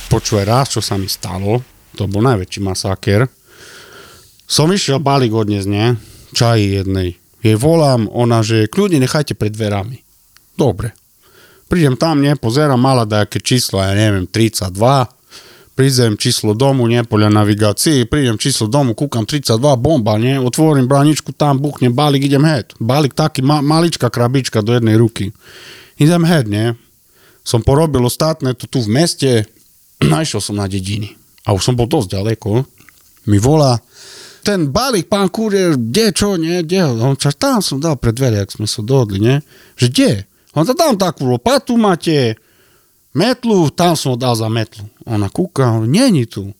Počúvaj, 0.07 0.45
raz, 0.45 0.65
čo 0.67 0.79
sa 0.79 0.95
mi 0.95 1.05
stalo, 1.05 1.61
to 1.95 2.11
bol 2.11 2.21
najväčší 2.21 2.59
masaker. 2.59 3.31
Som 4.45 4.69
išiel 4.69 5.01
balík 5.01 5.33
odnes, 5.33 5.65
nie? 5.65 5.97
Čaji 6.35 6.83
jednej. 6.83 7.17
Jej 7.41 7.57
volám, 7.57 8.09
ona, 8.09 8.41
že 8.41 8.69
kľudne 8.69 9.01
nechajte 9.01 9.33
pred 9.33 9.53
dverami. 9.53 10.01
Dobre. 10.57 10.93
Prídem 11.65 11.97
tam, 11.97 12.21
nie, 12.21 12.37
pozerám, 12.37 12.77
mala 12.77 13.09
nejaké 13.09 13.41
číslo, 13.41 13.81
ja 13.81 13.97
neviem, 13.97 14.29
32. 14.29 14.69
Prídem 15.75 16.15
číslo 16.15 16.55
domu, 16.55 16.87
nie, 16.87 17.03
podľa 17.03 17.35
navigácii, 17.35 18.07
prídem 18.07 18.39
číslo 18.39 18.71
domu, 18.71 18.95
kúkam 18.95 19.27
32, 19.27 19.59
bomba, 19.75 20.15
nie, 20.15 20.39
otvorím 20.39 20.87
braničku, 20.87 21.35
tam 21.35 21.59
buchne 21.59 21.91
balík, 21.91 22.29
idem 22.29 22.45
head. 22.47 22.71
Balík 22.79 23.17
taký, 23.17 23.43
ma, 23.43 23.59
maličká 23.59 24.07
krabička 24.07 24.63
do 24.63 24.71
jednej 24.71 24.95
ruky. 24.95 25.35
Idem 25.99 26.23
head, 26.23 26.47
nie. 26.47 26.77
Som 27.43 27.65
porobil 27.65 28.07
ostatné 28.07 28.55
to 28.55 28.69
tu 28.69 28.79
v 28.85 28.89
meste, 28.89 29.31
našiel 29.99 30.39
som 30.39 30.55
na 30.55 30.69
dediny. 30.69 31.17
A 31.45 31.53
už 31.53 31.61
som 31.61 31.77
bol 31.77 31.85
dosť 31.85 32.17
ďaleko. 32.17 32.65
Mi 33.29 33.37
volá, 33.37 33.77
ten 34.45 34.69
balík, 34.69 35.09
pán 35.09 35.33
kurier, 35.33 35.73
kde, 35.73 36.13
čo, 36.13 36.37
nie, 36.37 36.61
kde? 36.61 36.85
On 37.01 37.17
čas, 37.17 37.33
tam 37.33 37.65
som 37.65 37.81
dal 37.81 37.97
pred 37.97 38.13
dvere, 38.13 38.45
ak 38.45 38.53
sme 38.53 38.69
sa 38.69 38.85
dohodli, 38.85 39.17
nie? 39.17 39.35
Že 39.73 39.87
kde? 39.89 40.11
On 40.53 40.61
to 40.61 40.77
tam 40.77 40.93
takú 40.95 41.25
lopatu 41.25 41.73
máte, 41.75 42.37
metlu, 43.17 43.73
tam 43.73 43.97
som 43.97 44.13
ho 44.13 44.17
dal 44.21 44.37
za 44.37 44.45
metlu. 44.45 44.85
Ona 45.09 45.33
kúka, 45.33 45.73
hovorí, 45.73 45.89
není 45.89 46.29
tu. 46.29 46.53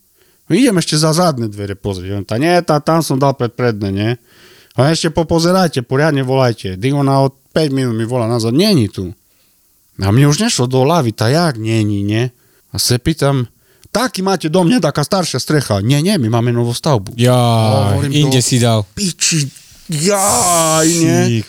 Idem 0.49 0.77
ešte 0.81 0.97
za 0.97 1.13
zadné 1.13 1.49
dvere 1.49 1.77
pozrieť. 1.77 2.11
On 2.17 2.25
tá, 2.25 2.35
nie, 2.41 2.53
tá, 2.65 2.81
tam 2.81 3.05
som 3.05 3.21
dal 3.21 3.37
pred 3.37 3.53
predne, 3.53 3.89
nie? 3.93 4.11
A 4.75 4.91
ešte 4.91 5.13
popozerajte, 5.13 5.85
poriadne 5.85 6.25
volajte. 6.25 6.75
Dy 6.75 6.89
ona 6.91 7.29
od 7.29 7.33
5 7.53 7.71
minút 7.71 7.95
mi 7.95 8.03
volá 8.03 8.27
nazad, 8.27 8.51
není 8.51 8.89
tu. 8.91 9.15
A 9.95 10.11
mne 10.11 10.27
už 10.27 10.43
nešlo 10.43 10.67
do 10.67 10.83
hlavy, 10.83 11.15
tá 11.15 11.31
jak 11.31 11.55
není, 11.55 12.03
nie? 12.03 12.33
A 12.73 12.81
sa 12.81 12.99
pýtam, 12.99 13.47
taký 13.95 14.19
máte 14.19 14.51
dom, 14.51 14.67
nie 14.67 14.83
taká 14.83 15.07
staršia 15.07 15.39
strecha. 15.39 15.79
Nie, 15.79 16.03
nie, 16.03 16.19
my 16.19 16.27
máme 16.27 16.51
novú 16.51 16.75
stavbu. 16.75 17.15
Ja, 17.15 17.31
Hovorím 17.95 18.27
inde 18.27 18.43
si 18.43 18.59
dal. 18.59 18.83
Piči, 18.91 19.47
jaj, 19.87 20.87
nie? 20.91 21.39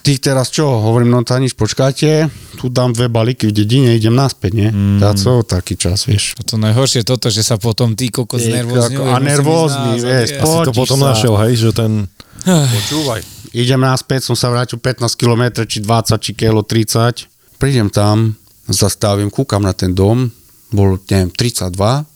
Ty 0.00 0.16
teraz 0.16 0.48
čo? 0.48 0.64
Hovorím, 0.64 1.12
no 1.12 1.20
tá 1.20 1.36
nič, 1.36 1.52
počkáte, 1.52 2.32
tu 2.56 2.72
dám 2.72 2.96
dve 2.96 3.12
balíky 3.12 3.50
v 3.50 3.52
dedine, 3.52 3.92
idem 3.92 4.16
naspäť, 4.16 4.52
nie? 4.56 4.68
Mm. 4.72 4.96
Dá 4.96 5.12
co, 5.12 5.44
taký 5.44 5.76
čas, 5.76 6.08
vieš. 6.08 6.40
To 6.48 6.56
najhoršie 6.56 7.04
je 7.04 7.06
toto, 7.12 7.28
že 7.28 7.44
sa 7.44 7.60
potom 7.60 7.92
ty 7.92 8.08
ako- 8.08 8.40
a 9.12 9.20
nervózny, 9.20 10.00
vieš, 10.00 10.40
si 10.40 10.56
to 10.64 10.72
potom 10.72 11.04
sa. 11.04 11.12
našiel, 11.12 11.36
hej, 11.44 11.52
že 11.52 11.76
ten... 11.76 12.08
Počúvaj. 12.48 13.20
Idem 13.52 13.84
naspäť, 13.84 14.32
som 14.32 14.36
sa 14.38 14.48
vrátil 14.48 14.80
15 14.80 15.04
km, 15.20 15.68
či 15.68 15.84
20, 15.84 16.16
či 16.16 16.32
kilo 16.32 16.64
30. 16.64 17.60
Prídem 17.60 17.92
tam, 17.92 18.40
zastavím, 18.72 19.28
kúkam 19.28 19.60
na 19.60 19.76
ten 19.76 19.92
dom, 19.92 20.32
bol, 20.70 20.98
neviem, 21.10 21.30
32 21.34 22.06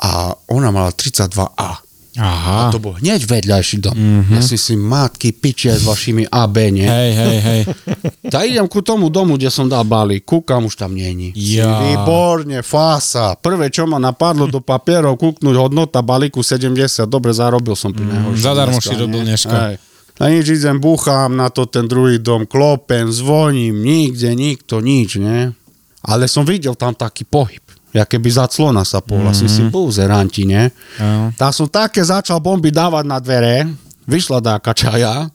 a 0.00 0.10
ona 0.48 0.68
mala 0.72 0.90
32A. 0.92 1.90
Aha. 2.18 2.68
A 2.68 2.74
to 2.74 2.82
bol 2.82 2.98
hneď 2.98 3.22
vedľajší 3.22 3.76
dom. 3.86 3.94
Mm-hmm. 3.94 4.34
Ja 4.34 4.42
si 4.42 4.58
si, 4.58 4.74
matky, 4.74 5.30
piči 5.30 5.70
aj 5.70 5.78
s 5.78 5.84
vašimi 5.86 6.26
AB, 6.26 6.56
nie? 6.74 6.82
Hej, 6.82 7.10
hej, 7.14 7.36
hej. 7.38 7.62
Tak 8.34 8.46
idem 8.46 8.66
ku 8.66 8.82
tomu 8.82 9.10
domu, 9.10 9.34
kde 9.38 9.50
som 9.50 9.66
dal 9.70 9.86
balík. 9.86 10.22
Kúkam, 10.26 10.66
už 10.66 10.78
tam 10.78 10.94
není. 10.94 11.34
Ja. 11.34 11.82
Výborne, 11.82 12.62
fása. 12.66 13.34
Prvé, 13.38 13.70
čo 13.70 13.86
ma 13.86 13.98
napadlo 14.02 14.50
do 14.50 14.62
papierov, 14.62 15.18
kúknúť 15.18 15.54
hodnota 15.54 16.02
balíku 16.02 16.42
70. 16.42 17.06
Dobre, 17.06 17.30
zarobil 17.30 17.74
som 17.78 17.90
tu 17.90 18.02
mm, 18.02 18.38
zadarmo 18.38 18.78
si 18.78 18.94
robil 18.94 19.22
dneska. 19.26 19.74
Hej. 19.74 19.76
A 20.20 20.28
nič 20.28 20.52
idem, 20.52 20.76
búcham 20.76 21.32
na 21.32 21.48
to 21.48 21.64
ten 21.64 21.88
druhý 21.88 22.20
dom, 22.20 22.44
klopem, 22.44 23.08
zvoním, 23.08 23.72
nikde, 23.80 24.36
nikto, 24.36 24.84
nič, 24.84 25.16
nie? 25.16 25.56
Ale 26.00 26.28
som 26.28 26.48
videl 26.48 26.72
tam 26.76 26.96
taký 26.96 27.28
pohyb. 27.28 27.62
Ja 27.90 28.06
keby 28.06 28.30
za 28.30 28.46
clona 28.46 28.86
sa 28.86 29.02
pohla, 29.02 29.34
mm-hmm. 29.34 29.50
si 29.50 29.60
si 29.60 29.62
búzeranti, 29.66 30.46
nie? 30.46 30.70
Jo. 30.94 31.34
Tak 31.34 31.50
som 31.50 31.66
také 31.66 32.06
začal 32.06 32.38
bomby 32.38 32.70
dávať 32.70 33.04
na 33.04 33.18
dvere, 33.18 33.66
vyšla 34.06 34.38
dáka 34.38 34.70
čaja 34.70 35.26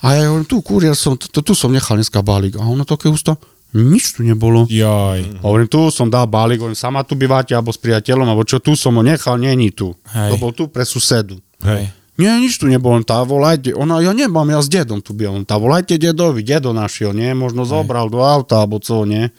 a 0.00 0.06
ja 0.16 0.30
hovorím, 0.30 0.46
tu 0.46 0.62
kurier 0.62 0.94
som, 0.94 1.18
tu, 1.18 1.28
tu 1.28 1.52
som 1.52 1.68
nechal 1.68 1.98
dneska 1.98 2.22
balík. 2.22 2.56
A 2.56 2.64
ono 2.64 2.86
také 2.86 3.10
ústo, 3.10 3.36
nič 3.74 4.16
tu 4.16 4.24
nebolo. 4.24 4.70
Jaj. 4.70 5.42
Hovorím, 5.44 5.66
tu 5.66 5.90
som 5.90 6.06
dal 6.06 6.30
balík, 6.30 6.62
hovorím, 6.62 6.78
sama 6.78 7.02
tu 7.02 7.18
bývate, 7.18 7.52
alebo 7.52 7.74
s 7.74 7.78
priateľom, 7.82 8.24
alebo 8.24 8.46
čo, 8.46 8.62
tu 8.62 8.78
som 8.78 8.94
ho 8.94 9.02
nechal, 9.02 9.36
není 9.36 9.74
tu. 9.74 9.92
Hej. 10.14 10.30
To 10.30 10.34
bol 10.38 10.54
tu 10.54 10.70
pre 10.70 10.86
susedu. 10.86 11.42
Hej. 11.66 11.90
Nie, 12.20 12.36
nič 12.36 12.60
tu 12.60 12.68
nebolo, 12.68 13.00
tá 13.00 13.24
volajte, 13.24 13.72
ona, 13.72 13.96
ja 14.04 14.12
nemám, 14.12 14.44
ja 14.52 14.60
s 14.60 14.68
dedom 14.68 15.00
tu 15.00 15.16
bývam, 15.16 15.40
tá 15.40 15.56
volajte 15.56 15.96
dedovi, 15.96 16.44
dedo 16.44 16.76
našiel, 16.76 17.16
nie, 17.16 17.32
možno 17.32 17.64
zobral 17.64 18.12
do 18.12 18.20
auta, 18.20 18.60
alebo 18.60 18.76
co, 18.76 19.08
nie. 19.08 19.32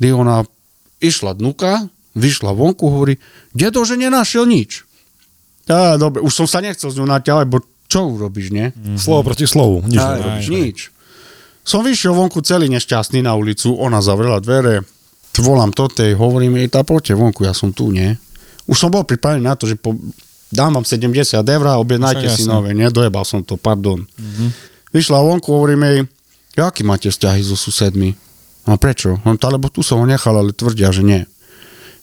Kdy 0.00 0.08
ona 0.10 0.42
išla 0.98 1.36
dnuka, 1.36 1.86
vyšla 2.12 2.50
vonku, 2.50 2.88
hovorí, 2.88 3.20
dedo, 3.52 3.84
že 3.84 3.94
nenašiel 3.94 4.44
nič. 4.44 4.82
Á, 5.68 5.94
dobre, 5.94 6.24
už 6.24 6.32
som 6.34 6.46
sa 6.48 6.58
nechcel 6.58 6.88
z 6.88 6.98
ňou 6.98 7.08
naťahovať, 7.08 7.46
bo 7.46 7.60
čo 7.86 8.08
urobíš, 8.08 8.48
nie? 8.50 8.72
Slovo 8.96 9.22
proti 9.22 9.44
slovu. 9.44 9.84
Nič 9.84 10.00
Aj, 10.00 10.16
nerobíš. 10.16 10.46
nič. 10.48 10.78
Som 11.62 11.84
vyšiel 11.84 12.10
vonku 12.10 12.40
celý 12.40 12.66
nešťastný 12.72 13.20
na 13.20 13.36
ulicu, 13.36 13.76
ona 13.76 14.00
zavrela 14.00 14.40
dvere, 14.40 14.82
volám 15.38 15.70
to 15.70 15.86
tej, 15.86 16.16
hovorím 16.16 16.58
jej, 16.58 16.68
tá 16.68 16.80
poďte 16.82 17.14
vonku, 17.14 17.44
ja 17.44 17.52
som 17.52 17.70
tu, 17.70 17.92
nie? 17.92 18.16
Už 18.66 18.76
som 18.76 18.88
bol 18.88 19.04
pripravený 19.04 19.42
na 19.42 19.54
to, 19.54 19.64
že 19.64 19.76
po, 19.76 19.94
dám 20.48 20.74
vám 20.74 20.84
70 20.84 21.12
eur 21.36 21.64
a 21.66 21.78
objednajte 21.78 22.24
Však 22.24 22.34
si 22.34 22.42
jasné. 22.44 22.50
nové, 22.50 22.70
nie? 22.72 22.88
Dojebal 22.88 23.24
som 23.24 23.44
to, 23.44 23.54
pardon. 23.54 24.04
Vyšla 24.90 25.20
vonku, 25.20 25.48
hovorím 25.48 25.82
jej, 25.84 25.98
aký 26.58 26.82
máte 26.82 27.08
vzťahy 27.08 27.40
so 27.40 27.54
susedmi? 27.54 28.16
A 28.70 28.78
prečo? 28.78 29.18
On 29.26 29.34
to, 29.34 29.50
lebo 29.50 29.66
tu 29.66 29.82
som 29.82 29.98
ho 29.98 30.06
nechal, 30.06 30.38
ale 30.38 30.54
tvrdia, 30.54 30.94
že 30.94 31.02
nie. 31.02 31.26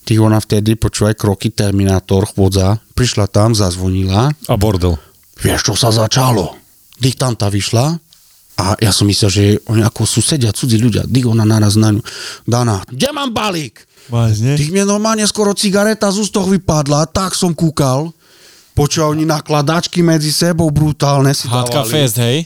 Ty 0.04 0.20
ona 0.20 0.40
vtedy, 0.40 0.76
počúvaj, 0.76 1.16
kroky 1.16 1.48
Terminátor, 1.52 2.28
chôdza, 2.28 2.80
prišla 2.92 3.28
tam, 3.28 3.56
zazvonila, 3.56 4.32
A 4.48 4.56
bordel. 4.60 5.00
vieš, 5.40 5.72
čo 5.72 5.74
sa 5.80 5.92
začalo? 5.92 6.56
Diktanta 7.00 7.48
vyšla 7.48 7.96
a 8.58 8.74
ja 8.82 8.90
som 8.90 9.06
myslel, 9.06 9.30
že 9.30 9.44
oni 9.70 9.86
ako 9.86 10.04
susedia, 10.04 10.50
cudzí 10.52 10.82
ľudia. 10.82 11.06
Dik 11.06 11.30
ona 11.30 11.46
naraz 11.46 11.78
na 11.78 11.94
ňu. 11.94 12.02
Dana, 12.44 12.82
kde 12.90 13.10
mám 13.14 13.30
balík? 13.32 13.86
Vážne? 14.10 14.56
Tých 14.56 14.72
mne 14.72 14.88
normálne 14.88 15.28
skoro 15.28 15.52
cigareta 15.54 16.08
z 16.10 16.24
ústoch 16.24 16.48
vypadla, 16.48 17.06
tak 17.12 17.36
som 17.36 17.52
kúkal. 17.52 18.10
Počúva 18.74 19.12
oni 19.12 19.26
nakladačky 19.28 20.02
medzi 20.02 20.32
sebou 20.32 20.72
brutálne 20.72 21.34
si 21.36 21.50
Hádka 21.50 21.84
dávali. 21.84 21.92
fest, 21.92 22.16
hej? 22.18 22.38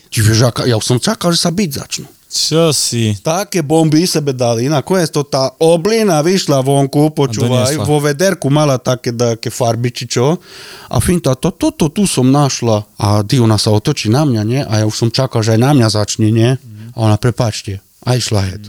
Aká, 0.42 0.64
ja 0.66 0.80
som 0.82 0.98
čakal, 0.98 1.32
že 1.32 1.44
sa 1.44 1.52
byť 1.52 1.70
začnú. 1.70 2.08
Čo 2.32 2.72
si? 2.72 3.12
Také 3.20 3.60
bomby 3.60 4.08
sebe 4.08 4.32
dali, 4.32 4.72
nakoniec 4.72 5.12
to 5.12 5.28
tá 5.28 5.52
oblina 5.60 6.24
vyšla 6.24 6.64
vonku, 6.64 7.12
počúvaj, 7.12 7.76
vo 7.84 8.00
vederku 8.00 8.48
mala 8.48 8.80
také, 8.80 9.12
také 9.12 9.52
farby, 9.52 9.92
či 9.92 10.08
čo. 10.08 10.40
A 10.88 11.04
finta, 11.04 11.36
to, 11.36 11.52
toto 11.52 11.92
tu 11.92 12.08
som 12.08 12.32
našla. 12.32 12.88
A 12.96 13.20
ty 13.28 13.36
ona 13.44 13.60
sa 13.60 13.76
otočí 13.76 14.08
na 14.08 14.24
mňa, 14.24 14.42
nie? 14.48 14.64
A 14.64 14.80
ja 14.80 14.86
už 14.88 14.96
som 14.96 15.10
čakal, 15.12 15.44
že 15.44 15.60
aj 15.60 15.62
na 15.62 15.72
mňa 15.76 15.88
začne, 15.92 16.32
nie? 16.32 16.56
A 16.96 16.98
ona, 17.04 17.20
prepáčte, 17.20 17.84
a 18.08 18.16
išla 18.16 18.48
head. 18.48 18.64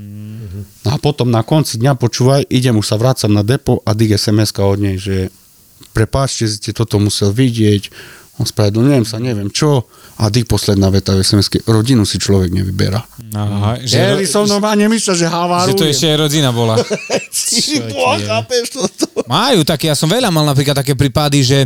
No 0.83 0.89
a 0.95 0.97
potom 0.99 1.31
na 1.31 1.47
konci 1.47 1.79
dňa, 1.79 1.95
počúvaj, 1.95 2.51
idem, 2.51 2.75
už 2.75 2.87
sa 2.91 2.99
vracam 2.99 3.31
na 3.31 3.47
depo 3.47 3.79
a 3.87 3.95
dig 3.95 4.11
sms 4.11 4.59
od 4.59 4.79
nej, 4.83 4.99
že 4.99 5.31
prepáčte, 5.95 6.51
ste 6.51 6.75
toto 6.75 6.99
musel 6.99 7.31
vidieť, 7.31 7.95
ospravedlňujem 8.41 9.05
sa, 9.05 9.21
neviem 9.21 9.53
čo. 9.53 9.85
A 10.17 10.29
dig 10.31 10.47
posledná 10.47 10.89
veta 10.89 11.13
v 11.13 11.25
sms 11.25 11.67
rodinu 11.67 12.07
si 12.07 12.17
človek 12.17 12.53
nevyberá. 12.53 13.03
Aha, 13.35 13.81
že, 13.83 14.23
Že, 14.23 14.29
som 14.29 14.45
normálne 14.47 14.87
myslel, 14.89 15.19
že 15.19 15.25
že 15.25 15.29
havarujem. 15.29 15.77
to 15.77 15.89
ešte 15.89 16.07
aj 16.09 16.17
rodina 16.21 16.51
bola. 16.53 16.77
Boha, 17.93 18.17
chápeš 18.21 18.77
toto? 18.77 19.09
Majú 19.27 19.65
také, 19.65 19.89
ja 19.91 19.97
som 19.97 20.07
veľa 20.07 20.29
mal 20.29 20.45
napríklad 20.45 20.77
také 20.79 20.93
prípady, 20.95 21.43
že, 21.43 21.59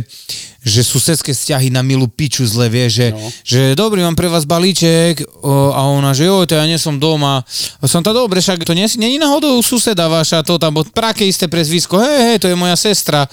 že 0.67 0.83
susedské 0.83 1.31
vzťahy 1.31 1.71
na 1.71 1.79
milú 1.79 2.11
piču 2.11 2.43
zle, 2.43 2.67
vie, 2.67 2.91
že, 2.91 3.15
no. 3.15 3.31
že 3.41 3.73
dobrý, 3.73 4.03
mám 4.03 4.19
pre 4.19 4.27
vás 4.27 4.43
balíček 4.43 5.23
o, 5.41 5.71
a 5.71 5.87
ona, 5.87 6.11
že 6.11 6.27
jo, 6.27 6.43
to 6.43 6.59
ja 6.59 6.67
nie 6.67 6.75
som 6.75 6.99
doma. 6.99 7.41
A 7.79 7.83
som 7.87 8.03
to 8.03 8.11
dobre, 8.11 8.43
však 8.43 8.67
to 8.67 8.75
nie, 8.75 8.85
není 8.99 9.15
náhodou 9.15 9.55
suseda 9.63 10.11
vaša, 10.11 10.43
to 10.43 10.59
tam, 10.59 10.75
bo 10.75 10.83
praké 10.83 11.23
isté 11.23 11.47
prezvisko, 11.47 11.95
hej, 11.97 12.35
hej, 12.35 12.37
to 12.43 12.51
je 12.51 12.59
moja 12.59 12.75
sestra, 12.75 13.23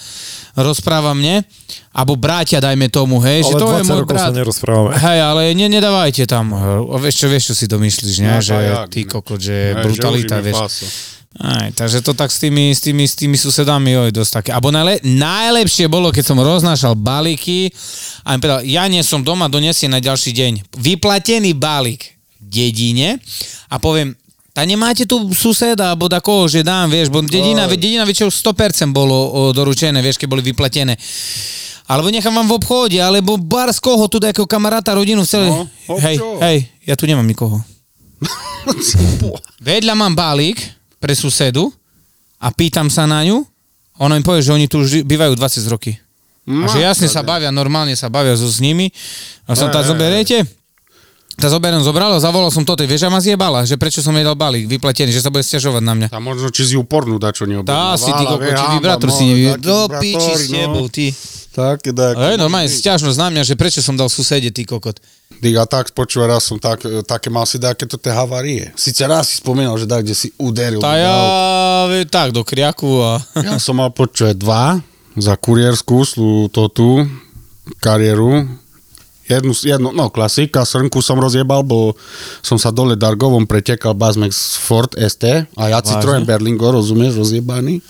rozpráva 0.55 1.11
mne. 1.12 1.42
Abo 1.94 2.18
bratia, 2.18 2.59
dajme 2.59 2.90
tomu, 2.90 3.23
hej, 3.23 3.47
že 3.47 3.55
Ale 3.55 3.61
to 3.61 3.66
je 3.70 3.83
20 3.87 3.90
môj 3.90 4.05
brat. 4.07 4.27
sa 4.27 4.35
nerozprávame. 4.35 4.99
Hej, 4.99 5.18
ale 5.23 5.42
ne, 5.55 5.66
nedávajte 5.70 6.27
tam. 6.27 6.51
Vieš 6.99 7.14
čo, 7.23 7.27
vieš 7.31 7.44
čo 7.51 7.55
si 7.55 7.66
to 7.70 7.79
myslíš, 7.79 8.16
ne? 8.18 8.35
No, 8.35 8.42
že 8.42 8.59
tak, 8.59 8.90
ty 8.90 9.01
ne. 9.03 9.11
kokot, 9.11 9.38
že 9.38 9.75
Hej, 9.75 9.83
brutalita, 9.83 10.37
že 10.38 10.44
vieš. 10.51 10.59
pása. 10.59 10.87
Aj, 11.35 11.66
takže 11.75 11.99
to 11.99 12.14
tak 12.14 12.31
s 12.31 12.38
tými, 12.38 12.70
s 12.70 12.79
tými, 12.79 13.03
s 13.11 13.18
tými 13.18 13.35
susedami 13.35 13.90
oj, 13.99 14.14
dosť 14.14 14.33
také. 14.38 14.51
Abo 14.55 14.70
najle, 14.70 15.03
najlepšie 15.03 15.90
bolo, 15.90 16.14
keď 16.14 16.31
som 16.31 16.38
roznášal 16.38 16.94
balíky 16.94 17.75
a 18.23 18.35
mi 18.35 18.38
povedal, 18.38 18.62
ja 18.62 18.87
nie 18.87 19.03
som 19.03 19.18
doma, 19.18 19.51
donesie 19.51 19.90
na 19.90 19.99
ďalší 19.99 20.31
deň. 20.31 20.79
Vyplatený 20.79 21.59
balík 21.59 22.14
dedine 22.38 23.18
a 23.66 23.83
poviem, 23.83 24.14
tá 24.55 24.62
nemáte 24.62 25.03
tu 25.03 25.35
suseda, 25.35 25.90
alebo 25.90 26.07
da 26.07 26.23
koho, 26.23 26.47
že 26.47 26.62
dám, 26.62 26.87
vieš, 26.87 27.11
bo 27.11 27.18
dedina, 27.27 27.66
Aj. 27.66 27.75
dedina 27.75 28.07
väčšinou 28.07 28.31
100% 28.31 28.94
bolo 28.94 29.11
o, 29.11 29.40
doručené, 29.51 29.99
vieš, 29.99 30.23
keď 30.23 30.29
boli 30.31 30.47
vyplatené. 30.47 30.94
Alebo 31.90 32.14
nechám 32.14 32.31
vám 32.31 32.47
v 32.47 32.57
obchode, 32.62 32.99
alebo 33.03 33.35
bar 33.35 33.75
z 33.75 33.83
koho, 33.83 34.07
tu 34.07 34.23
nejakého 34.23 34.47
kamaráta, 34.47 34.94
rodinu 34.94 35.27
v 35.27 35.29
celé. 35.29 35.51
No, 35.51 35.66
hej, 35.99 36.23
hej, 36.23 36.59
ja 36.87 36.94
tu 36.94 37.11
nemám 37.11 37.27
nikoho. 37.27 37.59
Vedľa 39.66 39.99
mám 39.99 40.14
balík 40.14 40.62
pre 41.05 41.12
susedu 41.12 41.69
a 42.40 42.49
pýtam 42.49 42.88
sa 42.88 43.05
na 43.05 43.21
ňu. 43.21 43.45
Ona 44.01 44.17
mi 44.17 44.25
povie, 44.25 44.40
že 44.40 44.57
oni 44.57 44.73
tu 44.73 44.81
už 44.81 45.05
bývajú 45.05 45.37
20 45.37 45.69
roky. 45.69 46.01
A 46.49 46.67
že 46.73 46.81
jasne 46.81 47.09
sa 47.12 47.21
bavia, 47.21 47.53
normálne 47.53 47.93
sa 47.93 48.09
bavia 48.09 48.33
so 48.37 48.49
s 48.49 48.64
nimi. 48.64 48.88
A 49.45 49.53
som 49.53 49.69
hej, 49.69 49.85
zoberiete? 49.85 50.45
Tak 51.35 51.51
zoberiem, 51.51 51.83
zobral 51.83 52.14
a 52.14 52.21
zavolal 52.23 52.53
som 52.55 52.62
toto. 52.62 52.87
Vieš, 52.87 53.05
a 53.05 53.11
ma 53.11 53.19
zjebala, 53.19 53.67
že 53.67 53.75
prečo 53.75 53.99
som 54.05 54.14
jej 54.14 54.23
dal 54.23 54.38
balík 54.38 54.71
vypletený, 54.71 55.11
že 55.11 55.19
sa 55.19 55.35
bude 55.35 55.43
stiažovať 55.43 55.83
na 55.83 55.93
mňa. 55.99 56.09
A 56.14 56.21
možno 56.23 56.49
či 56.55 56.62
si 56.62 56.73
ju 56.79 56.87
pornú 56.87 57.19
dačo 57.19 57.43
neobjednávala. 57.49 57.99
Tá 57.99 57.99
si 57.99 58.11
ty 58.12 58.23
koko, 58.23 58.38
vie, 58.38 58.53
či 58.55 58.64
si 58.64 58.71
no, 58.71 58.85
taký 59.51 59.59
Do 59.59 59.79
piči 59.99 60.33
s 60.37 60.45
no. 60.47 60.55
tebou, 60.55 60.85
ty. 60.87 61.07
Také, 61.55 61.95
tak. 61.95 62.19
Hej, 62.19 62.35
normálne 62.35 62.67
stiažnosť 62.67 63.14
na 63.14 63.29
mňa, 63.31 63.43
že 63.47 63.55
prečo 63.55 63.79
som 63.79 63.95
dal 63.95 64.11
susede, 64.11 64.51
ty 64.51 64.67
kokot. 64.67 64.99
Diga, 65.38 65.62
tak 65.71 65.95
počúva, 65.95 66.27
raz 66.27 66.51
som 66.51 66.59
tak, 66.59 66.83
také 67.07 67.31
mal 67.31 67.47
si 67.47 67.62
také 67.62 67.87
to 67.87 67.95
tie 67.95 68.11
havárie. 68.11 68.75
Sice 68.75 69.07
raz 69.07 69.31
si 69.31 69.38
spomínal, 69.38 69.79
že 69.79 69.87
tak, 69.87 70.03
kde 70.03 70.19
si 70.19 70.35
uderil. 70.35 70.83
Tá 70.83 70.99
ja, 70.99 71.14
vie, 71.87 72.11
tak, 72.11 72.35
do 72.35 72.43
kriaku 72.43 72.99
a... 72.99 73.23
ja 73.38 73.62
som 73.62 73.79
mal 73.79 73.95
počúvať 73.95 74.35
dva 74.35 74.83
za 75.14 75.38
kuriérskú 75.38 76.03
slu, 76.03 76.51
to 76.51 76.67
tu, 76.75 77.07
kariéru. 77.79 78.51
Jednu, 79.24 79.56
jednu, 79.56 79.88
no 79.96 80.12
klasika, 80.12 80.68
srnku 80.68 81.00
som 81.00 81.16
rozjebal, 81.16 81.64
bo 81.64 81.96
som 82.44 82.60
sa 82.60 82.68
dole 82.68 82.92
Dargovom 82.92 83.48
pretekal 83.48 83.96
Bazmex 83.96 84.60
Ford 84.60 84.92
ST 84.92 85.48
a 85.56 85.62
ja 85.72 85.80
Citroen 85.80 86.28
Berlingo, 86.28 86.68
rozumieš, 86.68 87.16
rozjebaný. 87.16 87.80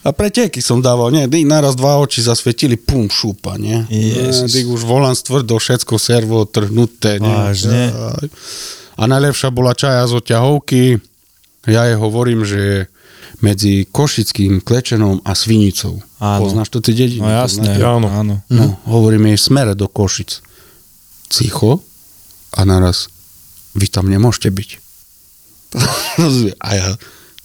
A 0.00 0.16
preteky 0.16 0.64
som 0.64 0.80
dával, 0.80 1.12
nie, 1.12 1.28
naraz 1.44 1.76
dva 1.76 2.00
oči 2.00 2.24
zasvietili, 2.24 2.80
pum, 2.80 3.12
šúpa, 3.12 3.60
nie. 3.60 3.84
Ježiš. 3.92 4.48
Dyk 4.48 4.66
už 4.72 4.82
volán 4.88 5.12
tvrdo, 5.12 5.60
všetko 5.60 6.00
servo, 6.00 6.48
trhnuté, 6.48 7.20
nie. 7.20 7.28
Vážne? 7.28 7.92
A 8.96 9.02
najlepšia 9.04 9.52
bola 9.52 9.76
čaja 9.76 10.08
z 10.08 10.16
oťahovky. 10.16 10.96
Ja 11.68 11.84
jej 11.92 12.00
hovorím, 12.00 12.48
že 12.48 12.88
medzi 13.44 13.88
Košickým 13.88 14.60
Klečenom 14.60 15.24
a 15.24 15.32
Svinicou. 15.32 16.00
Áno. 16.20 16.44
Poznáš 16.44 16.68
to 16.68 16.84
ty 16.84 16.92
dediny? 16.92 17.24
No 17.24 17.28
jasné? 17.28 17.80
Áno. 17.80 18.08
áno. 18.08 18.34
No, 18.52 18.76
hovoríme 18.84 19.32
jej 19.32 19.40
smere 19.40 19.72
do 19.72 19.88
Košic. 19.88 20.44
Cicho 21.30 21.80
a 22.58 22.66
naraz, 22.66 23.06
vy 23.78 23.86
tam 23.86 24.10
nemôžete 24.10 24.50
byť. 24.50 24.70
a 26.66 26.68
ja, 26.74 26.88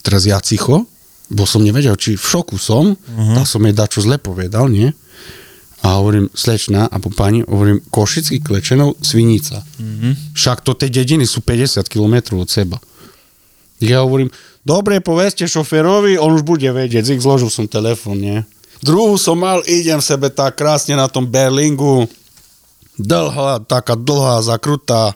teraz 0.01 0.25
ja 0.25 0.41
cicho, 0.41 0.89
bo 1.29 1.45
som 1.45 1.61
nevedel, 1.61 1.93
či 1.97 2.17
v 2.17 2.25
šoku 2.25 2.57
som, 2.57 2.97
uh-huh. 2.97 3.35
tak 3.37 3.45
som 3.45 3.61
jej 3.61 3.73
dačo 3.77 4.01
zle 4.01 4.17
povedal, 4.17 4.69
nie? 4.69 4.89
A 5.85 6.01
hovorím, 6.01 6.33
slečna, 6.33 6.89
alebo 6.89 7.13
pani, 7.13 7.45
hovorím, 7.45 7.77
Košický 7.93 8.41
Klečenov, 8.41 8.97
Svinica. 9.05 9.61
Mhm. 9.77 10.33
Však 10.33 10.65
to 10.65 10.73
tie 10.73 10.89
dediny 10.89 11.29
sú 11.29 11.45
50 11.45 11.85
km 11.85 12.41
od 12.41 12.49
seba. 12.49 12.81
Ja 13.77 14.01
hovorím, 14.01 14.33
dobre, 14.65 14.97
povedzte 14.97 15.45
šoferovi, 15.45 16.17
on 16.17 16.33
už 16.33 16.41
bude 16.41 16.65
vedieť, 16.65 17.05
zik 17.05 17.21
zložil 17.21 17.53
som 17.53 17.69
telefón, 17.69 18.17
nie? 18.17 18.41
Druhú 18.81 19.19
som 19.21 19.37
mal, 19.37 19.61
idem 19.69 20.01
sebe 20.01 20.33
tak 20.33 20.57
krásne 20.57 20.97
na 20.97 21.05
tom 21.05 21.27
Berlingu. 21.27 22.09
Dlhá, 22.95 23.63
taká 23.67 23.99
dlhá, 23.99 24.39
zakrutá, 24.45 25.13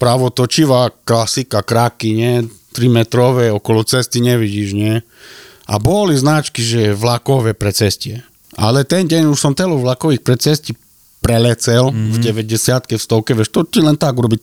pravotočivá 0.00 0.92
klasika, 1.04 1.60
kraky, 1.60 2.16
nie? 2.16 2.34
3 2.72 2.86
metrové, 2.88 3.50
okolo 3.52 3.84
cesty 3.84 4.22
nevidíš, 4.22 4.72
nie? 4.72 5.04
A 5.68 5.76
boli 5.76 6.16
značky, 6.16 6.64
že 6.64 6.96
vlakové 6.96 7.52
pre 7.52 7.74
cestie. 7.74 8.24
Ale 8.58 8.82
ten 8.82 9.06
deň 9.06 9.30
už 9.30 9.38
som 9.38 9.54
telo 9.54 9.78
vlakových 9.78 10.22
pre 10.24 10.34
cesti 10.34 10.74
prelecel 11.20 11.92
mm-hmm. 11.92 12.16
v 12.16 12.46
90 12.48 12.96
v 12.96 13.00
stovke, 13.00 13.36
vieš, 13.36 13.52
to 13.52 13.62
ti 13.68 13.84
len 13.84 13.94
tak 13.94 14.16
urobí. 14.16 14.40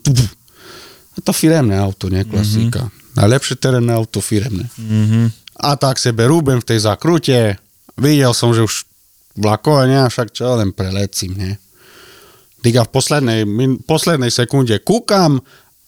Je 1.18 1.22
to 1.26 1.34
firemné 1.34 1.76
auto, 1.82 2.08
nie 2.08 2.24
klasika. 2.24 2.88
Mm-hmm. 2.88 3.18
Najlepšie 3.18 3.56
terénne 3.58 3.92
auto, 3.98 4.22
firemné. 4.22 4.70
Mm-hmm. 4.78 5.26
A 5.66 5.74
tak 5.74 5.98
sebe 5.98 6.30
rúbem 6.30 6.62
v 6.62 6.70
tej 6.70 6.86
zakrute. 6.86 7.58
Videl 7.98 8.30
som, 8.38 8.54
že 8.54 8.62
už 8.62 8.86
vlakové, 9.34 9.90
nie, 9.90 10.06
však 10.06 10.30
čo, 10.30 10.54
len 10.54 10.70
prelecím, 10.70 11.34
nie. 11.34 11.54
Diga 12.62 12.84
v 12.84 12.92
poslednej, 12.92 13.40
min, 13.46 13.78
poslednej 13.82 14.34
sekunde 14.34 14.82
kúkam 14.82 15.38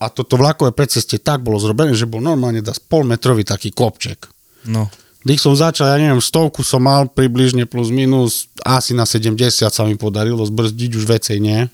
a 0.00 0.06
toto 0.08 0.38
vlakové 0.38 0.72
predcestie 0.72 1.20
tak 1.20 1.42
bolo 1.44 1.60
zrobené, 1.60 1.92
že 1.92 2.08
bol 2.08 2.22
normálne 2.24 2.62
dá 2.64 2.72
polmetrový 2.88 3.44
taký 3.44 3.74
kopček. 3.74 4.30
No. 4.64 4.88
Když 5.20 5.44
som 5.44 5.52
začal, 5.52 5.92
ja 5.92 5.96
neviem, 6.00 6.22
stovku 6.22 6.64
som 6.64 6.80
mal 6.80 7.04
približne 7.04 7.68
plus 7.68 7.92
minus, 7.92 8.48
asi 8.64 8.96
na 8.96 9.04
70 9.04 9.36
sa 9.52 9.82
mi 9.84 9.92
podarilo 10.00 10.40
zbrzdiť 10.40 10.90
už 10.96 11.04
vecej, 11.04 11.36
nie? 11.44 11.68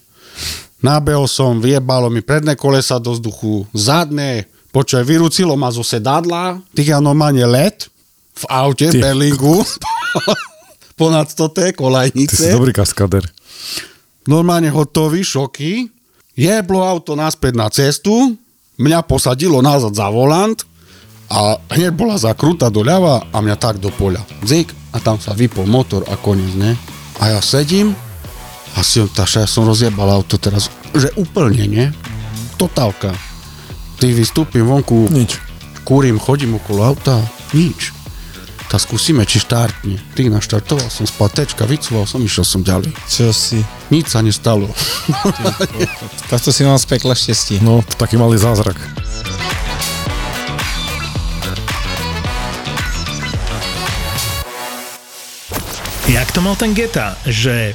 Nabehol 0.83 1.31
som, 1.31 1.63
vyjebalo 1.63 2.11
mi 2.11 2.27
predné 2.27 2.59
kolesa 2.59 2.99
do 2.99 3.15
vzduchu, 3.15 3.63
zadné, 3.71 4.51
počuaj, 4.75 5.07
vyrúcilo 5.07 5.55
ma 5.55 5.71
zo 5.71 5.87
sedadla, 5.87 6.59
tých 6.75 6.91
ja 6.91 6.99
normálne 6.99 7.47
let 7.47 7.87
v 8.35 8.45
aute, 8.51 8.91
v 8.91 8.99
Berlingu, 8.99 9.63
ponad 10.99 11.31
100 11.31 11.47
Ty 11.55 11.71
si 11.71 11.79
kolajnice, 11.79 12.45
dobrý 12.51 12.75
kaskader. 12.75 13.25
Normálne 14.29 14.71
hotový, 14.71 15.23
šoky, 15.23 15.91
jeblo 16.37 16.83
auto 16.85 17.17
naspäť 17.17 17.53
na 17.57 17.67
cestu, 17.73 18.37
mňa 18.77 19.01
posadilo 19.07 19.65
nazad 19.65 19.97
za 19.97 20.07
volant, 20.13 20.61
a 21.27 21.59
hneď 21.75 21.91
bola 21.91 22.15
zakrúta 22.15 22.71
doľava 22.71 23.35
a 23.35 23.37
mňa 23.43 23.57
tak 23.59 23.83
do 23.83 23.91
poľa. 23.91 24.23
Zik 24.47 24.71
a 24.95 25.03
tam 25.03 25.19
sa 25.19 25.35
vypol 25.35 25.67
motor 25.67 26.07
a 26.07 26.15
koniec, 26.15 26.55
ne? 26.55 26.79
A 27.19 27.35
ja 27.35 27.41
sedím 27.43 27.99
a 28.77 28.85
si 28.85 29.03
taša, 29.03 29.43
ja 29.43 29.49
som 29.49 29.67
rozjebal 29.67 30.07
auto 30.07 30.39
teraz, 30.39 30.71
že 30.95 31.11
úplne, 31.19 31.67
ne? 31.67 31.85
Totálka. 32.61 33.11
Ty 33.97 34.07
vystúpim 34.13 34.69
vonku, 34.69 35.09
Nič. 35.09 35.41
kúrim, 35.83 36.21
chodím 36.21 36.61
okolo 36.61 36.95
auta, 36.95 37.25
nič. 37.57 37.96
Tak 38.67 38.83
skúsime, 38.83 39.23
či 39.23 39.39
štartne. 39.39 39.95
Ty 40.19 40.27
naštartoval 40.27 40.91
som 40.91 41.07
z 41.07 41.15
patečka, 41.15 41.63
vycúval 41.71 42.03
som, 42.03 42.19
išiel 42.19 42.43
som 42.43 42.67
ďalej. 42.67 42.91
Čo 43.07 43.31
si? 43.31 43.63
Nič 43.95 44.11
sa 44.11 44.21
nestalo. 44.23 44.67
Tak 46.27 46.43
to 46.43 46.51
si 46.51 46.67
mal 46.67 46.75
z 46.75 46.91
pekla 46.91 47.15
štestí. 47.15 47.63
No, 47.63 47.87
taký 47.87 48.19
malý 48.19 48.35
zázrak. 48.35 48.75
Jak 56.11 56.31
to 56.35 56.43
mal 56.43 56.59
ten 56.59 56.75
Geta, 56.75 57.15
že 57.27 57.75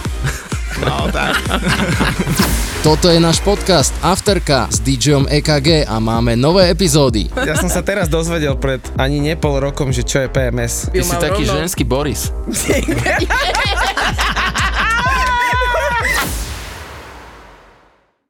No 0.79 1.11
tak. 1.11 1.35
Toto 2.85 3.13
je 3.13 3.21
náš 3.21 3.43
podcast 3.45 3.93
Afterka 4.01 4.65
s 4.71 4.81
DJom 4.81 5.29
EKG 5.29 5.85
a 5.85 6.01
máme 6.01 6.33
nové 6.33 6.71
epizódy. 6.73 7.29
Ja 7.37 7.53
som 7.53 7.69
sa 7.69 7.85
teraz 7.85 8.09
dozvedel 8.09 8.57
pred 8.57 8.81
ani 8.97 9.21
ne 9.21 9.37
pol 9.37 9.61
rokom, 9.61 9.93
že 9.93 10.01
čo 10.01 10.25
je 10.25 10.27
PMS. 10.31 10.89
Ty 10.89 11.03
si 11.05 11.15
taký 11.21 11.43
ženský 11.45 11.83
Boris. 11.85 12.33